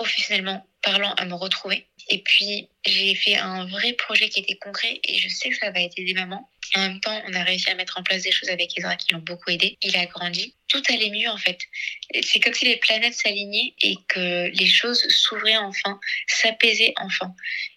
[0.00, 1.86] professionnellement parlant à me retrouver.
[2.08, 5.70] Et puis, j'ai fait un vrai projet qui était concret et je sais que ça
[5.70, 6.48] va aider des mamans.
[6.74, 9.12] en même temps, on a réussi à mettre en place des choses avec Ezra qui
[9.12, 9.76] l'ont beaucoup aidé.
[9.82, 10.54] Il a grandi.
[10.68, 11.58] Tout allait mieux, en fait.
[12.22, 17.34] C'est comme si les planètes s'alignaient et que les choses s'ouvraient enfin, s'apaisaient enfin.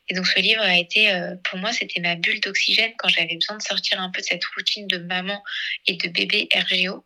[0.07, 3.35] Et donc, ce livre a été, euh, pour moi, c'était ma bulle d'oxygène quand j'avais
[3.35, 5.43] besoin de sortir un peu de cette routine de maman
[5.87, 7.05] et de bébé RGO.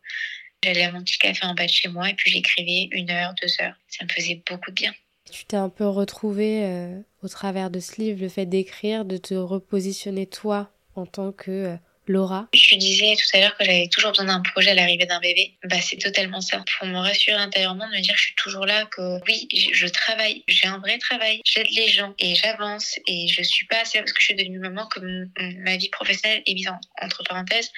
[0.62, 3.34] J'allais à mon petit café en bas de chez moi et puis j'écrivais une heure,
[3.42, 3.74] deux heures.
[3.88, 4.94] Ça me faisait beaucoup de bien.
[5.30, 9.16] Tu t'es un peu retrouvée euh, au travers de ce livre, le fait d'écrire, de
[9.16, 11.76] te repositionner toi en tant que euh,
[12.06, 12.48] Laura?
[12.54, 15.54] Je disais tout à l'heure que j'avais toujours besoin d'un projet à l'arrivée d'un bébé.
[15.64, 16.64] Bah, c'est totalement ça.
[16.78, 19.86] Pour me rassurer intérieurement, de me dire que je suis toujours là, que oui, je
[19.86, 23.98] travaille, j'ai un vrai travail, j'aide les gens et j'avance et je suis pas assez
[23.98, 26.68] parce que je suis devenue maman comme ma vie professionnelle est mise
[27.02, 27.70] entre parenthèses.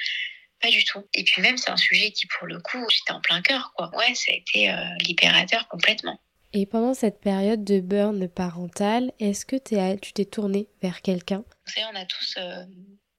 [0.60, 1.02] Pas du tout.
[1.14, 3.90] Et puis même, c'est un sujet qui, pour le coup, j'étais en plein cœur, quoi.
[3.96, 6.20] Ouais, ça a été euh, libérateur complètement.
[6.52, 11.44] Et pendant cette période de burn parental, est-ce que tu t'es tournée vers quelqu'un?
[11.66, 12.64] Vous savez, on a tous euh,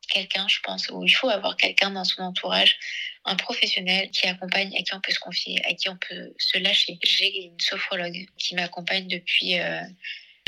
[0.09, 2.77] quelqu'un, je pense, où il faut avoir quelqu'un dans son entourage,
[3.23, 6.57] un professionnel qui accompagne, à qui on peut se confier, à qui on peut se
[6.57, 6.99] lâcher.
[7.03, 9.59] J'ai une sophrologue qui m'accompagne depuis...
[9.59, 9.81] Euh,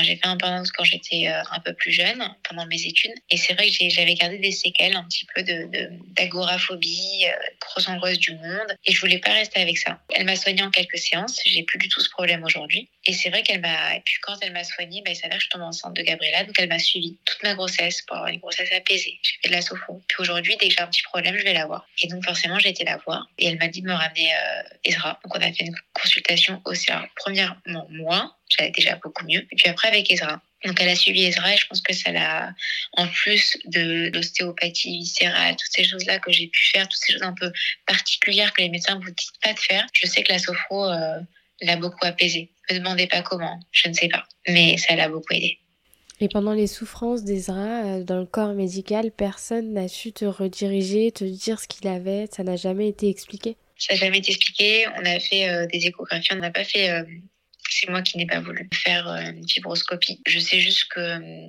[0.00, 3.14] j'ai fait un burn quand j'étais euh, un peu plus jeune, pendant mes études.
[3.30, 7.88] Et c'est vrai que j'avais gardé des séquelles un petit peu d'agoraphobie, de, euh, grosse
[7.88, 8.76] angoisse du monde.
[8.84, 10.00] Et je voulais pas rester avec ça.
[10.14, 11.38] Elle m'a soignée en quelques séances.
[11.46, 12.88] J'ai plus du tout ce problème aujourd'hui.
[13.06, 13.96] Et c'est vrai qu'elle m'a.
[13.96, 16.44] Et puis quand elle m'a soignée, bah, il s'avère que je tombe enceinte de Gabriella.
[16.44, 19.18] Donc elle m'a suivi toute ma grossesse pour avoir une grossesse apaisée.
[19.22, 20.02] J'ai fait de la sophro.
[20.08, 21.86] Puis aujourd'hui, dès que j'ai un petit problème, je vais la voir.
[22.02, 23.28] Et donc forcément, j'ai été la voir.
[23.38, 25.20] Et elle m'a dit de me ramener euh, Ezra.
[25.22, 26.90] Donc on a fait une consultation aussi.
[27.14, 29.46] premièrement, moi, j'allais déjà beaucoup mieux.
[29.50, 30.40] Et puis après, avec Ezra.
[30.64, 32.54] Donc elle a suivi Ezra et je pense que ça l'a,
[32.92, 37.22] en plus de l'ostéopathie viscérale, toutes ces choses-là que j'ai pu faire, toutes ces choses
[37.22, 37.52] un peu
[37.86, 41.20] particulières que les médecins vous disent pas de faire, je sais que la sophro euh,
[41.60, 42.50] l'a beaucoup apaisé.
[42.70, 45.58] Ne me demandez pas comment, je ne sais pas, mais ça l'a beaucoup aidé.
[46.20, 51.12] Et pendant les souffrances d'Ezra euh, dans le corps médical, personne n'a su te rediriger,
[51.12, 54.86] te dire ce qu'il avait, ça n'a jamais été expliqué Ça n'a jamais été expliqué,
[54.96, 57.04] on a fait euh, des échographies, on n'a pas fait
[57.70, 60.20] c'est moi qui n'ai pas voulu faire euh, une fibroscopie.
[60.26, 61.48] Je sais juste que euh,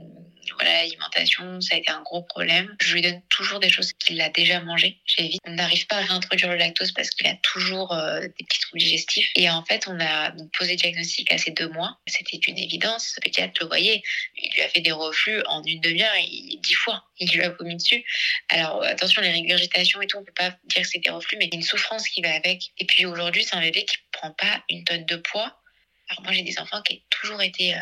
[0.56, 2.76] voilà, l'alimentation, ça a été un gros problème.
[2.82, 5.00] Je lui donne toujours des choses qu'il a déjà mangées.
[5.06, 5.42] J'évite.
[5.46, 8.80] On n'arrive pas à réintroduire le lactose parce qu'il a toujours euh, des petits troubles
[8.80, 9.30] digestifs.
[9.36, 12.00] Et en fait, on a posé le diagnostic à ces deux mois.
[12.08, 13.14] C'était une évidence.
[13.18, 14.02] Le pédiatre le voyait.
[14.38, 16.14] Il lui a fait des reflux en une demi-heure
[16.60, 17.04] dix fois.
[17.20, 18.04] Il lui a vomi dessus.
[18.50, 21.46] Alors attention, les régurgitations et tout, on peut pas dire que c'est des reflux, mais
[21.46, 22.72] il y a une souffrance qui va avec.
[22.78, 25.62] Et puis aujourd'hui, c'est un bébé qui prend pas une tonne de poids
[26.10, 27.80] alors moi, j'ai des enfants qui ont toujours été euh,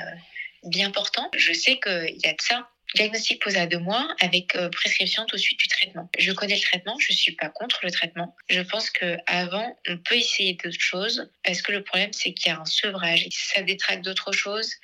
[0.63, 1.29] bien portants.
[1.35, 2.69] Je sais qu'il y a de ça.
[2.95, 6.11] Diagnostic posé à deux mois avec euh, prescription tout de suite du traitement.
[6.19, 8.35] Je connais le traitement, je suis pas contre le traitement.
[8.49, 12.51] Je pense que avant, on peut essayer d'autres choses parce que le problème c'est qu'il
[12.51, 13.25] y a un sevrage.
[13.31, 14.75] Ça détraque d'autres choses,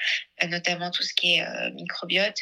[0.41, 2.39] euh, notamment tout ce qui est microbiote,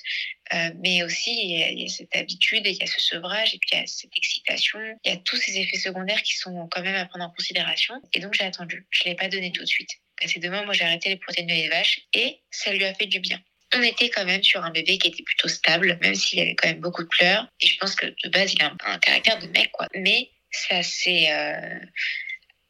[0.76, 3.80] mais aussi il y, a, cette habitude, il y a ce sevrage et puis il
[3.80, 4.80] y a cette excitation.
[5.04, 7.96] Il y a tous ces effets secondaires qui sont quand même à prendre en considération.
[8.14, 8.88] Et donc j'ai attendu.
[8.92, 10.00] Je l'ai pas donné tout de suite.
[10.26, 13.06] C'est demain, moi j'ai arrêté les protéines de lait vache et ça lui a fait
[13.06, 13.40] du bien.
[13.76, 16.70] On était quand même sur un bébé qui était plutôt stable, même s'il avait quand
[16.70, 17.48] même beaucoup de pleurs.
[17.60, 19.88] Et je pense que de base, il a un, caractère de mec, quoi.
[19.94, 21.80] Mais ça s'est euh,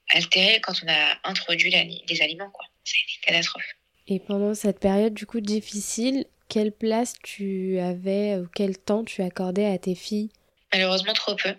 [0.10, 2.66] altéré quand on a introduit les aliments, quoi.
[2.84, 3.76] C'est une catastrophe.
[4.08, 9.22] Et pendant cette période, du coup, difficile, quelle place tu avais ou quel temps tu
[9.22, 10.32] accordais à tes filles?
[10.74, 11.54] Malheureusement, trop peu.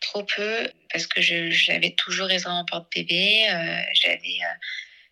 [0.00, 3.46] Trop peu, parce que j'avais toujours raison en porte-bébé.
[3.50, 4.38] Euh, j'avais.
[4.42, 4.54] Euh,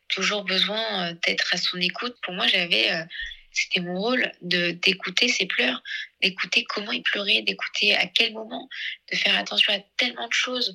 [0.09, 2.17] toujours besoin euh, d'être à son écoute.
[2.23, 3.05] Pour moi, j'avais, euh,
[3.53, 5.83] c'était mon rôle de d'écouter ses pleurs,
[6.23, 8.69] d'écouter comment il pleurait, d'écouter à quel moment,
[9.11, 10.75] de faire attention à tellement de choses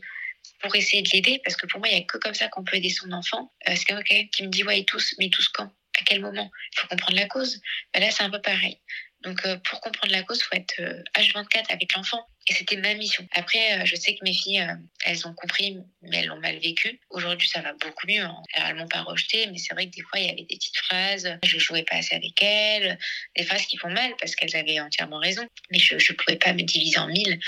[0.60, 2.64] pour essayer de l'aider, parce que pour moi, il n'y a que comme ça qu'on
[2.64, 3.54] peut aider son enfant.
[3.68, 5.72] Euh, c'est quelqu'un qui me dit, ouais, ils tous, mais tous quand?
[6.00, 6.50] À quel moment?
[6.74, 7.62] Il faut comprendre la cause.
[7.94, 8.80] Ben là, c'est un peu pareil.
[9.24, 10.82] Donc, pour comprendre la cause, faut être
[11.15, 12.28] H24 avec l'enfant.
[12.47, 13.26] Et c'était ma mission.
[13.32, 16.59] Après, euh, je sais que mes filles, euh, elles ont compris, mais elles l'ont mal
[16.59, 16.99] vécu.
[17.09, 18.21] Aujourd'hui, ça va beaucoup mieux.
[18.21, 18.41] Hein.
[18.53, 20.76] Elles m'ont pas rejeté, mais c'est vrai que des fois, il y avait des petites
[20.76, 21.38] phrases.
[21.45, 22.99] Je jouais pas assez avec elles.
[23.38, 25.47] Des phrases qui font mal parce qu'elles avaient entièrement raison.
[25.71, 27.39] Mais je ne pouvais pas me diviser en mille.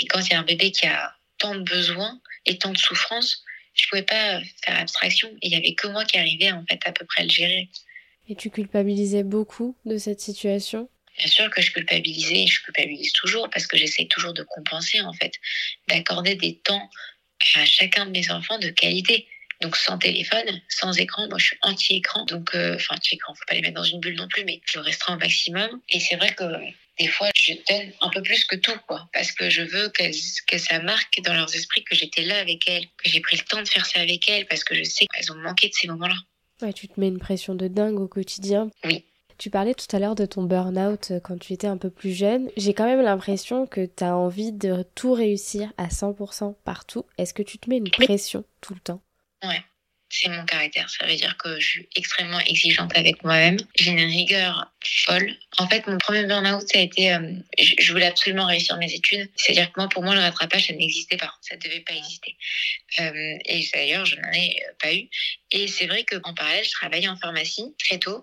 [0.00, 2.78] Et quand il y a un bébé qui a tant de besoins et tant de
[2.78, 5.30] souffrances, je pouvais pas faire abstraction.
[5.42, 7.68] Il y avait que moi qui arrivais, en fait, à peu près à le gérer.
[8.28, 10.88] Et tu culpabilisais beaucoup de cette situation?
[11.20, 15.02] Bien sûr que je culpabilisais et je culpabilise toujours parce que j'essaie toujours de compenser
[15.02, 15.34] en fait,
[15.86, 16.88] d'accorder des temps
[17.56, 19.28] à chacun de mes enfants de qualité.
[19.60, 23.54] Donc sans téléphone, sans écran, moi je suis anti-écran, donc euh, enfin anti-écran, faut pas
[23.54, 25.68] les mettre dans une bulle non plus, mais je restreins au maximum.
[25.90, 26.44] Et c'est vrai que
[26.98, 30.56] des fois je donne un peu plus que tout, quoi, parce que je veux que
[30.56, 33.60] ça marque dans leurs esprits que j'étais là avec elles, que j'ai pris le temps
[33.60, 36.16] de faire ça avec elles, parce que je sais qu'elles ont manqué de ces moments-là.
[36.62, 38.70] Ouais, tu te mets une pression de dingue au quotidien.
[38.84, 39.04] Oui.
[39.40, 42.12] Tu parlais tout à l'heure de ton burn-out euh, quand tu étais un peu plus
[42.12, 42.50] jeune.
[42.58, 47.06] J'ai quand même l'impression que tu as envie de tout réussir à 100% partout.
[47.16, 49.00] Est-ce que tu te mets une pression tout le temps?
[49.42, 49.62] Ouais,
[50.10, 50.90] c'est mon caractère.
[50.90, 53.56] Ça veut dire que je suis extrêmement exigeante avec moi-même.
[53.76, 55.34] J'ai une rigueur folle.
[55.56, 57.14] En fait, mon premier burn-out, ça a été.
[57.14, 59.30] Euh, je voulais absolument réussir mes études.
[59.36, 61.32] C'est-à-dire que moi, pour moi, le rattrapage, ça n'existait pas.
[61.40, 62.36] Ça ne devait pas exister.
[62.98, 65.08] Euh, et d'ailleurs, je n'en ai pas eu.
[65.50, 68.20] Et c'est vrai qu'en parallèle, je travaillais en pharmacie très tôt.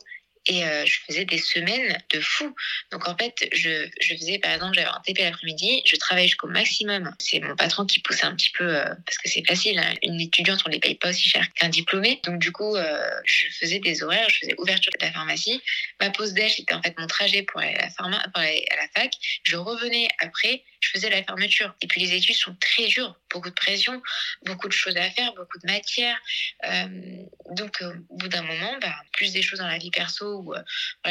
[0.47, 2.55] Et euh, je faisais des semaines de fou.
[2.91, 6.47] Donc en fait, je, je faisais par exemple, j'avais un TP l'après-midi, je travaillais jusqu'au
[6.47, 7.13] maximum.
[7.19, 9.93] C'est mon patron qui poussait un petit peu, euh, parce que c'est facile, hein.
[10.03, 12.21] une étudiante, on ne les paye pas aussi cher qu'un diplômé.
[12.23, 15.61] Donc du coup, euh, je faisais des horaires, je faisais ouverture de la pharmacie.
[15.99, 18.65] Ma pause déj était en fait mon trajet pour aller à la, pharma, pour aller
[18.71, 19.11] à la fac.
[19.43, 21.75] Je revenais après, je faisais la fermeture.
[21.81, 24.01] Et puis les études sont très dures beaucoup de pression,
[24.45, 26.17] beaucoup de choses à faire, beaucoup de matière.
[26.65, 30.53] Euh, donc, au bout d'un moment, bah, plus des choses dans la vie perso où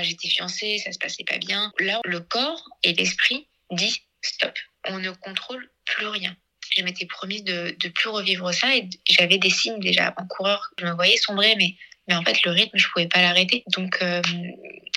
[0.02, 1.72] j'étais fiancée, ça se passait pas bien.
[1.78, 4.58] Là, le corps et l'esprit dit stop.
[4.88, 6.36] On ne contrôle plus rien
[6.76, 10.70] je m'étais promise de plus revivre ça et j'avais des signes déjà en coureur.
[10.78, 11.74] Je me voyais sombrer, mais
[12.08, 13.64] mais en fait, le rythme, je pouvais pas l'arrêter.
[13.68, 14.22] Donc, euh,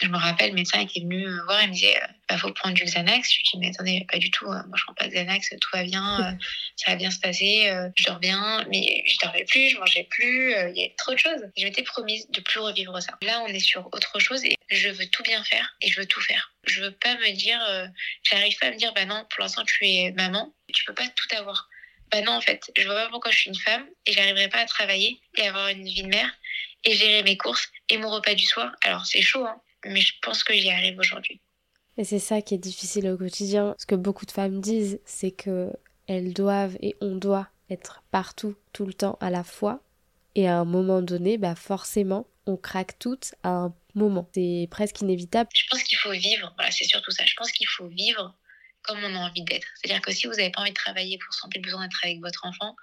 [0.02, 2.38] je me rappelle, le médecin qui est venu me voir, il me disait, il bah,
[2.38, 3.32] faut prendre du Xanax.
[3.32, 4.46] Je lui dis, mais attendez, pas du tout.
[4.46, 6.32] Euh, moi, je prends pas de Xanax, tout va bien, euh,
[6.76, 7.72] ça va bien se passer.
[7.96, 10.52] je dors bien, mais je dormais plus, je mangeais plus.
[10.52, 11.42] Il y avait trop de choses.
[11.58, 13.18] Je m'étais promise de plus revivre ça.
[13.24, 16.06] Là, on est sur autre chose et je veux tout bien faire et je veux
[16.06, 16.54] tout faire.
[16.68, 17.60] Je veux pas me dire,
[18.24, 21.08] j'arrive pas à me dire, bah non, pour l'instant, tu es maman, tu peux pas
[21.08, 21.68] tout avoir.
[22.12, 24.60] Bah non, en fait, je vois pas pourquoi je suis une femme et j'arriverai pas
[24.60, 26.32] à travailler et avoir une vie de mère
[26.84, 28.72] et gérer mes courses et mon repas du soir.
[28.84, 31.42] Alors c'est chaud, hein, mais je pense que j'y arrive aujourd'hui.
[31.98, 33.76] Et c'est ça qui est difficile au quotidien.
[33.78, 35.72] Ce que beaucoup de femmes disent, c'est que
[36.08, 39.84] elles doivent et on doit être partout, tout le temps, à la fois.
[40.36, 44.30] Et à un moment donné, bah forcément, on craque toutes à un moment.
[44.34, 45.50] C'est presque inévitable.
[45.54, 46.54] Je pense qu'il faut vivre.
[46.56, 47.26] Voilà, c'est surtout ça.
[47.26, 48.34] Je pense qu'il faut vivre
[48.82, 49.68] comme on a envie d'être.
[49.76, 52.46] C'est-à-dire que si vous n'avez pas envie de travailler, vous sentez besoin d'être avec votre
[52.46, 52.76] enfant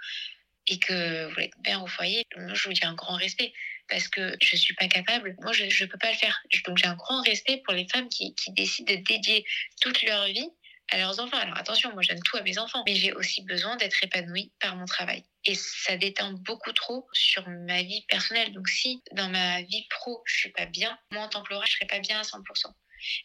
[0.66, 3.52] et que vous êtes père au foyer, moi, je vous dis un grand respect
[3.88, 5.36] parce que je suis pas capable.
[5.40, 6.40] Moi, je ne peux pas le faire.
[6.66, 9.44] Donc, j'ai un grand respect pour les femmes qui, décident de dédier
[9.80, 10.48] toute leur vie
[10.90, 11.36] à leurs enfants.
[11.38, 14.76] Alors attention, moi donne tout à mes enfants, mais j'ai aussi besoin d'être épanouie par
[14.76, 15.24] mon travail.
[15.44, 18.52] Et ça déteint beaucoup trop sur ma vie personnelle.
[18.52, 21.64] Donc si dans ma vie pro, je suis pas bien, moi en tant que Laura,
[21.66, 22.40] je serai pas bien à 100%.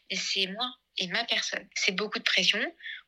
[0.09, 1.67] Mais c'est moi et ma personne.
[1.75, 2.59] C'est beaucoup de pression.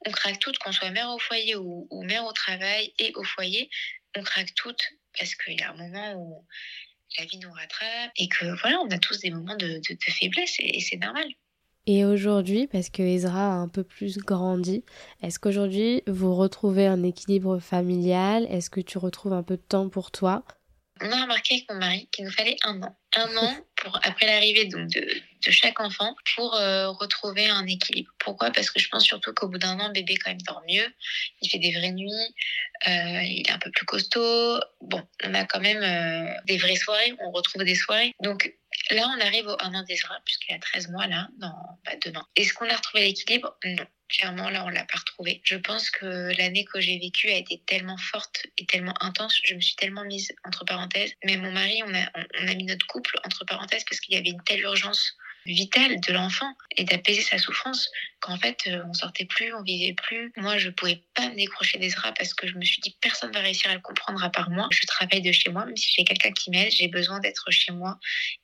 [0.06, 3.70] On craque toutes, qu'on soit mère au foyer ou mère au travail et au foyer.
[4.16, 4.84] On craque toutes
[5.18, 6.46] parce qu'il y a un moment où
[7.18, 10.80] la vie nous rattrape et que voilà, on a tous des moments de, faiblesse et,
[10.80, 11.26] c'est normal.
[11.86, 14.86] Et aujourd'hui, parce que Ezra a un peu plus grandi,
[15.22, 18.48] est-ce qu'aujourd'hui vous retrouvez un équilibre familial?
[18.50, 20.46] Est-ce que tu retrouves un peu de temps pour toi?
[21.02, 22.96] On a remarqué avec mon mari qu'il nous fallait un an.
[23.16, 23.54] Un an
[24.04, 28.12] après l'arrivée de, de, chaque enfant pour euh, retrouver un équilibre.
[28.20, 28.52] Pourquoi?
[28.52, 30.86] Parce que je pense surtout qu'au bout d'un an, bébé quand même dort mieux,
[31.42, 32.12] il fait des vraies nuits,
[32.88, 34.60] euh, il est un peu plus costaud.
[34.82, 38.14] Bon, on a quand même euh, des vraies soirées, on retrouve des soirées.
[38.22, 38.54] Donc
[38.92, 42.26] là, on arrive au 1 an d'Ezra, puisqu'il a 13 mois là, dans, bah, demain.
[42.36, 43.56] Est-ce qu'on a retrouvé l'équilibre?
[43.66, 43.86] Non.
[44.10, 45.42] Clairement, là, on l'a pas retrouvé.
[45.44, 49.40] Je pense que l'année que j'ai vécue a été tellement forte et tellement intense.
[49.44, 51.14] Je me suis tellement mise entre parenthèses.
[51.24, 52.12] Mais mon mari, on a,
[52.42, 55.16] on a mis notre couple entre parenthèses parce qu'il y avait une telle urgence
[55.46, 57.90] vitale de l'enfant et d'apaiser sa souffrance
[58.20, 60.32] qu'en fait euh, on sortait plus, on vivait plus.
[60.38, 63.32] Moi je pouvais pas me décrocher des draps parce que je me suis dit personne
[63.32, 64.68] va réussir à le comprendre à part moi.
[64.72, 67.72] Je travaille de chez moi, même si j'ai quelqu'un qui m'aide, j'ai besoin d'être chez
[67.72, 68.00] moi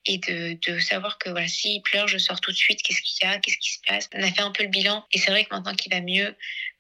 [0.05, 3.27] et de, de savoir que voilà s'il pleure je sors tout de suite, qu'est-ce qu'il
[3.27, 4.09] y a, qu'est-ce qui se passe.
[4.13, 6.35] On a fait un peu le bilan et c'est vrai que maintenant qu'il va mieux,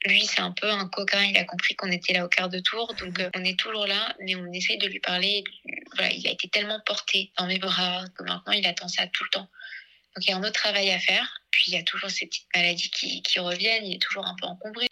[0.05, 2.59] lui c'est un peu un coquin, il a compris qu'on était là au quart de
[2.59, 5.43] tour, donc euh, on est toujours là, mais on essaye de lui parler.
[5.95, 9.23] Voilà, il a été tellement porté dans mes bras que maintenant il attend ça tout
[9.23, 9.49] le temps.
[10.15, 11.41] Donc il y a un autre travail à faire.
[11.51, 14.35] Puis il y a toujours ces petites maladies qui, qui reviennent, il est toujours un
[14.39, 14.87] peu encombré.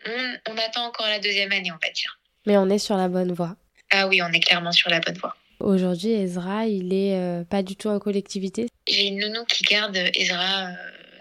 [0.49, 2.19] On, attend encore la deuxième année, on va dire.
[2.45, 3.55] Mais on est sur la bonne voie.
[3.91, 5.35] Ah oui, on est clairement sur la bonne voie.
[5.59, 8.67] Aujourd'hui, Ezra, il est euh, pas du tout en collectivité.
[8.87, 10.73] J'ai une nounou qui garde Ezra euh,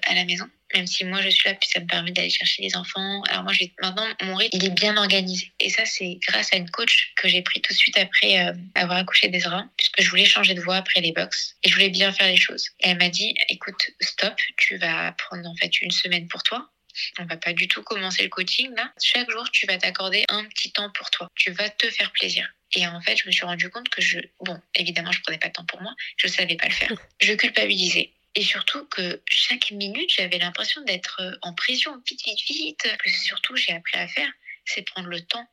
[0.06, 2.62] à la maison même si moi je suis là, puis ça me permet d'aller chercher
[2.62, 3.22] les enfants.
[3.28, 5.52] Alors moi, maintenant, mon rythme, il est bien organisé.
[5.60, 8.52] Et ça, c'est grâce à une coach que j'ai pris tout de suite après euh,
[8.74, 11.90] avoir accouché d'Ezra, puisque je voulais changer de voie après les box et je voulais
[11.90, 12.70] bien faire les choses.
[12.80, 16.70] Et elle m'a dit, écoute, stop, tu vas prendre en fait une semaine pour toi.
[17.18, 18.90] On va pas du tout commencer le coaching là.
[19.02, 21.28] Chaque jour, tu vas t'accorder un petit temps pour toi.
[21.34, 22.48] Tu vas te faire plaisir.
[22.74, 25.48] Et en fait, je me suis rendu compte que je, bon, évidemment, je prenais pas
[25.48, 25.94] de temps pour moi.
[26.16, 26.92] Je savais pas le faire.
[27.20, 28.12] Je culpabilisais.
[28.36, 32.86] Et surtout que chaque minute, j'avais l'impression d'être euh, en prison, vite, vite, vite.
[33.02, 34.30] Que surtout, j'ai appris à faire,
[34.66, 35.48] c'est prendre le temps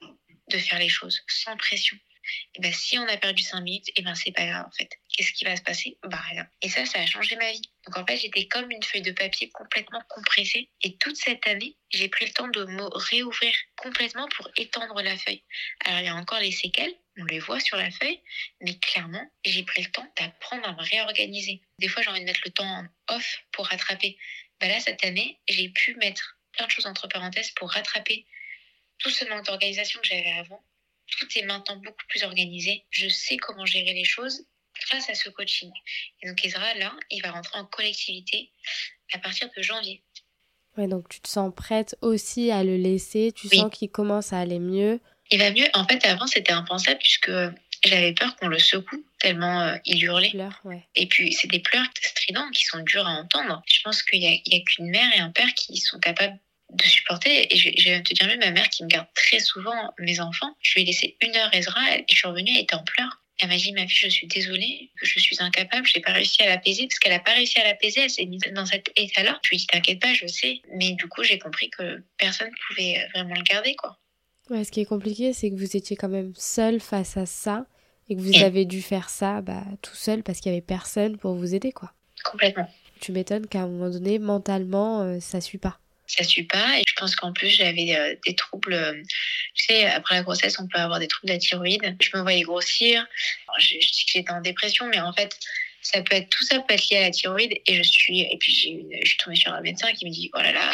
[0.49, 1.97] de faire les choses sans pression.
[2.55, 4.89] Et ben, si on a perdu cinq minutes, et ben, c'est pas grave, en fait.
[5.15, 5.97] Qu'est-ce qui va se passer?
[6.03, 6.47] Bah, rien.
[6.61, 7.61] Et ça, ça a changé ma vie.
[7.85, 10.69] Donc, en fait, j'étais comme une feuille de papier complètement compressée.
[10.81, 15.17] Et toute cette année, j'ai pris le temps de me réouvrir complètement pour étendre la
[15.17, 15.43] feuille.
[15.85, 18.19] Alors, il y a encore les séquelles, on les voit sur la feuille,
[18.61, 21.61] mais clairement, j'ai pris le temps d'apprendre à me réorganiser.
[21.79, 24.17] Des fois, j'ai envie de mettre le temps en off pour rattraper.
[24.59, 28.25] Bah là, cette année, j'ai pu mettre plein de choses entre parenthèses pour rattraper
[28.99, 30.63] tout ce manque d'organisation que j'avais avant.
[31.07, 32.85] Tout est maintenant beaucoup plus organisé.
[32.89, 34.45] Je sais comment gérer les choses
[34.89, 35.71] grâce à ce coaching.
[36.21, 38.51] Et donc, Ezra, là, il va rentrer en collectivité
[39.13, 40.03] à partir de janvier.
[40.77, 44.39] Ouais, donc tu te sens prête aussi à le laisser, tu sens qu'il commence à
[44.39, 44.99] aller mieux?
[45.29, 45.67] Il va mieux.
[45.73, 47.31] En fait, avant, c'était impensable puisque
[47.85, 50.33] j'avais peur qu'on le secoue tellement euh, il hurlait.
[50.95, 53.61] Et puis, c'est des pleurs stridents qui sont durs à entendre.
[53.65, 56.37] Je pense qu'il n'y a, a qu'une mère et un père qui sont capables
[56.73, 57.53] de supporter.
[57.53, 60.19] Et je, je, vais te dire même ma mère qui me garde très souvent mes
[60.19, 60.55] enfants.
[60.61, 63.23] Je lui ai laissé une heure Ezra et je suis revenue, elle était en pleurs.
[63.39, 66.41] Elle m'a dit, ma fille, je suis désolée, je suis incapable, je n'ai pas réussi
[66.43, 69.39] à l'apaiser, parce qu'elle n'a pas réussi à l'apaiser, elle s'est mise dans cet état-là.
[69.43, 70.61] Je lui ai dit, t'inquiète pas, je sais.
[70.75, 73.97] Mais du coup, j'ai compris que personne ne pouvait vraiment le garder, quoi.
[74.49, 77.65] Ouais, ce qui est compliqué, c'est que vous étiez quand même seul face à ça,
[78.09, 81.17] et que vous avez dû faire ça bah, tout seul parce qu'il n'y avait personne
[81.17, 81.93] pour vous aider, quoi.
[82.23, 82.69] Complètement.
[82.99, 86.79] Tu m'étonnes qu'à un moment donné, mentalement, euh, ça suit pas ça suit pas.
[86.79, 88.73] Et je pense qu'en plus, j'avais euh, des troubles.
[88.73, 88.93] Euh,
[89.55, 91.95] tu sais, après la grossesse, on peut avoir des troubles de la thyroïde.
[92.01, 93.05] Je me voyais grossir.
[93.57, 95.37] je, je dis que j'étais en dépression, mais en fait,
[95.81, 97.53] ça peut être tout ça peut être lié à la thyroïde.
[97.67, 100.31] Et je suis et puis j'ai je suis tombée sur un médecin qui me dit
[100.33, 100.71] oh là là.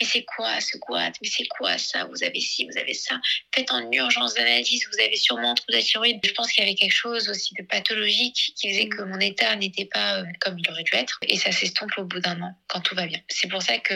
[0.00, 2.06] Mais c'est quoi ce quoi Mais c'est quoi ça?
[2.06, 3.20] Vous avez ci, vous avez ça.
[3.54, 6.18] Faites en urgence d'analyse, vous avez sûrement un trouble de la thyroïde.
[6.24, 9.54] Je pense qu'il y avait quelque chose aussi de pathologique qui faisait que mon état
[9.54, 11.18] n'était pas euh, comme il aurait dû être.
[11.22, 13.20] Et ça s'estompe au bout d'un an, quand tout va bien.
[13.28, 13.94] C'est pour ça que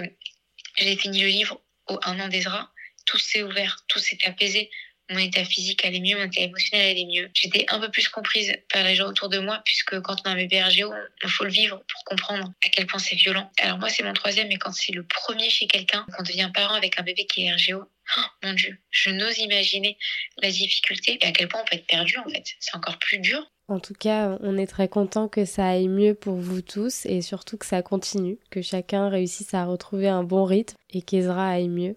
[0.78, 2.72] j'ai fini le livre au un an d'Ezra.
[3.04, 4.70] Tout s'est ouvert, tout s'est apaisé.
[5.08, 7.30] Mon état physique allait mieux, mon état émotionnel allait mieux.
[7.32, 10.32] J'étais un peu plus comprise par les gens autour de moi, puisque quand on a
[10.32, 13.52] un bébé RGO, il faut le vivre pour comprendre à quel point c'est violent.
[13.60, 16.50] Alors moi, c'est mon troisième, mais quand c'est le premier chez quelqu'un, quand on devient
[16.52, 17.84] parent avec un bébé qui est RGO,
[18.16, 19.96] oh, mon Dieu, je n'ose imaginer
[20.42, 22.44] la difficulté et à quel point on peut être perdu en fait.
[22.58, 23.48] C'est encore plus dur.
[23.68, 27.20] En tout cas, on est très content que ça aille mieux pour vous tous et
[27.20, 31.68] surtout que ça continue, que chacun réussisse à retrouver un bon rythme et qu'Ezra aille
[31.68, 31.96] mieux.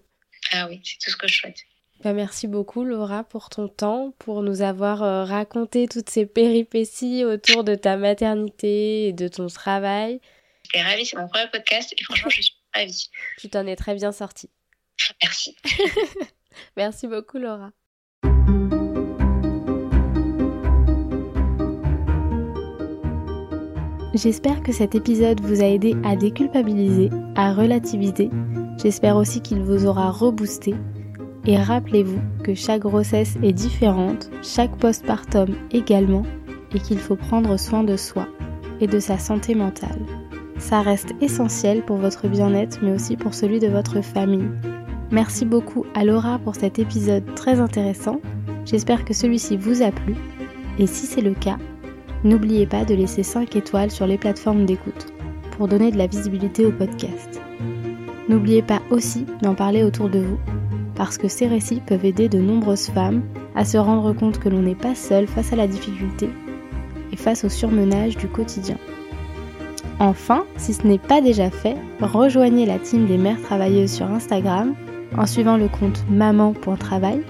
[0.50, 1.58] Ah oui, c'est tout ce que je souhaite.
[2.02, 7.24] Bah, merci beaucoup Laura pour ton temps, pour nous avoir euh, raconté toutes ces péripéties
[7.24, 10.20] autour de ta maternité et de ton travail.
[10.64, 13.10] J'étais ravie, c'est mon premier podcast et franchement je suis ravie.
[13.38, 14.50] Tu t'en es très bien sortie.
[15.22, 15.56] Merci.
[16.76, 17.70] merci beaucoup Laura.
[24.12, 28.28] J'espère que cet épisode vous a aidé à déculpabiliser, à relativiser.
[28.82, 30.74] J'espère aussi qu'il vous aura reboosté.
[31.46, 36.24] Et rappelez-vous que chaque grossesse est différente, chaque postpartum également,
[36.74, 38.26] et qu'il faut prendre soin de soi
[38.80, 40.00] et de sa santé mentale.
[40.58, 44.50] Ça reste essentiel pour votre bien-être, mais aussi pour celui de votre famille.
[45.12, 48.20] Merci beaucoup à Laura pour cet épisode très intéressant.
[48.64, 50.16] J'espère que celui-ci vous a plu.
[50.78, 51.58] Et si c'est le cas,
[52.24, 55.06] n'oubliez pas de laisser 5 étoiles sur les plateformes d'écoute
[55.56, 57.40] pour donner de la visibilité au podcast.
[58.28, 60.38] N'oubliez pas aussi d'en parler autour de vous,
[60.94, 63.22] parce que ces récits peuvent aider de nombreuses femmes
[63.54, 66.30] à se rendre compte que l'on n'est pas seul face à la difficulté
[67.12, 68.76] et face au surmenage du quotidien.
[69.98, 74.74] Enfin, si ce n'est pas déjà fait, rejoignez la team des mères travailleuses sur Instagram
[75.16, 77.20] en suivant le compte maman.travail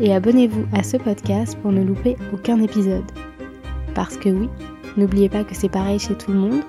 [0.00, 3.04] et abonnez-vous à ce podcast pour ne louper aucun épisode.
[3.98, 4.48] Parce que oui,
[4.96, 6.60] n'oubliez pas que c'est pareil chez tout le monde,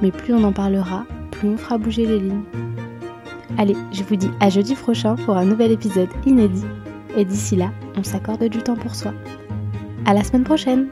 [0.00, 2.44] mais plus on en parlera, plus on fera bouger les lignes.
[3.58, 6.64] Allez, je vous dis à jeudi prochain pour un nouvel épisode inédit.
[7.14, 9.12] Et d'ici là, on s'accorde du temps pour soi.
[10.06, 10.88] À la semaine prochaine!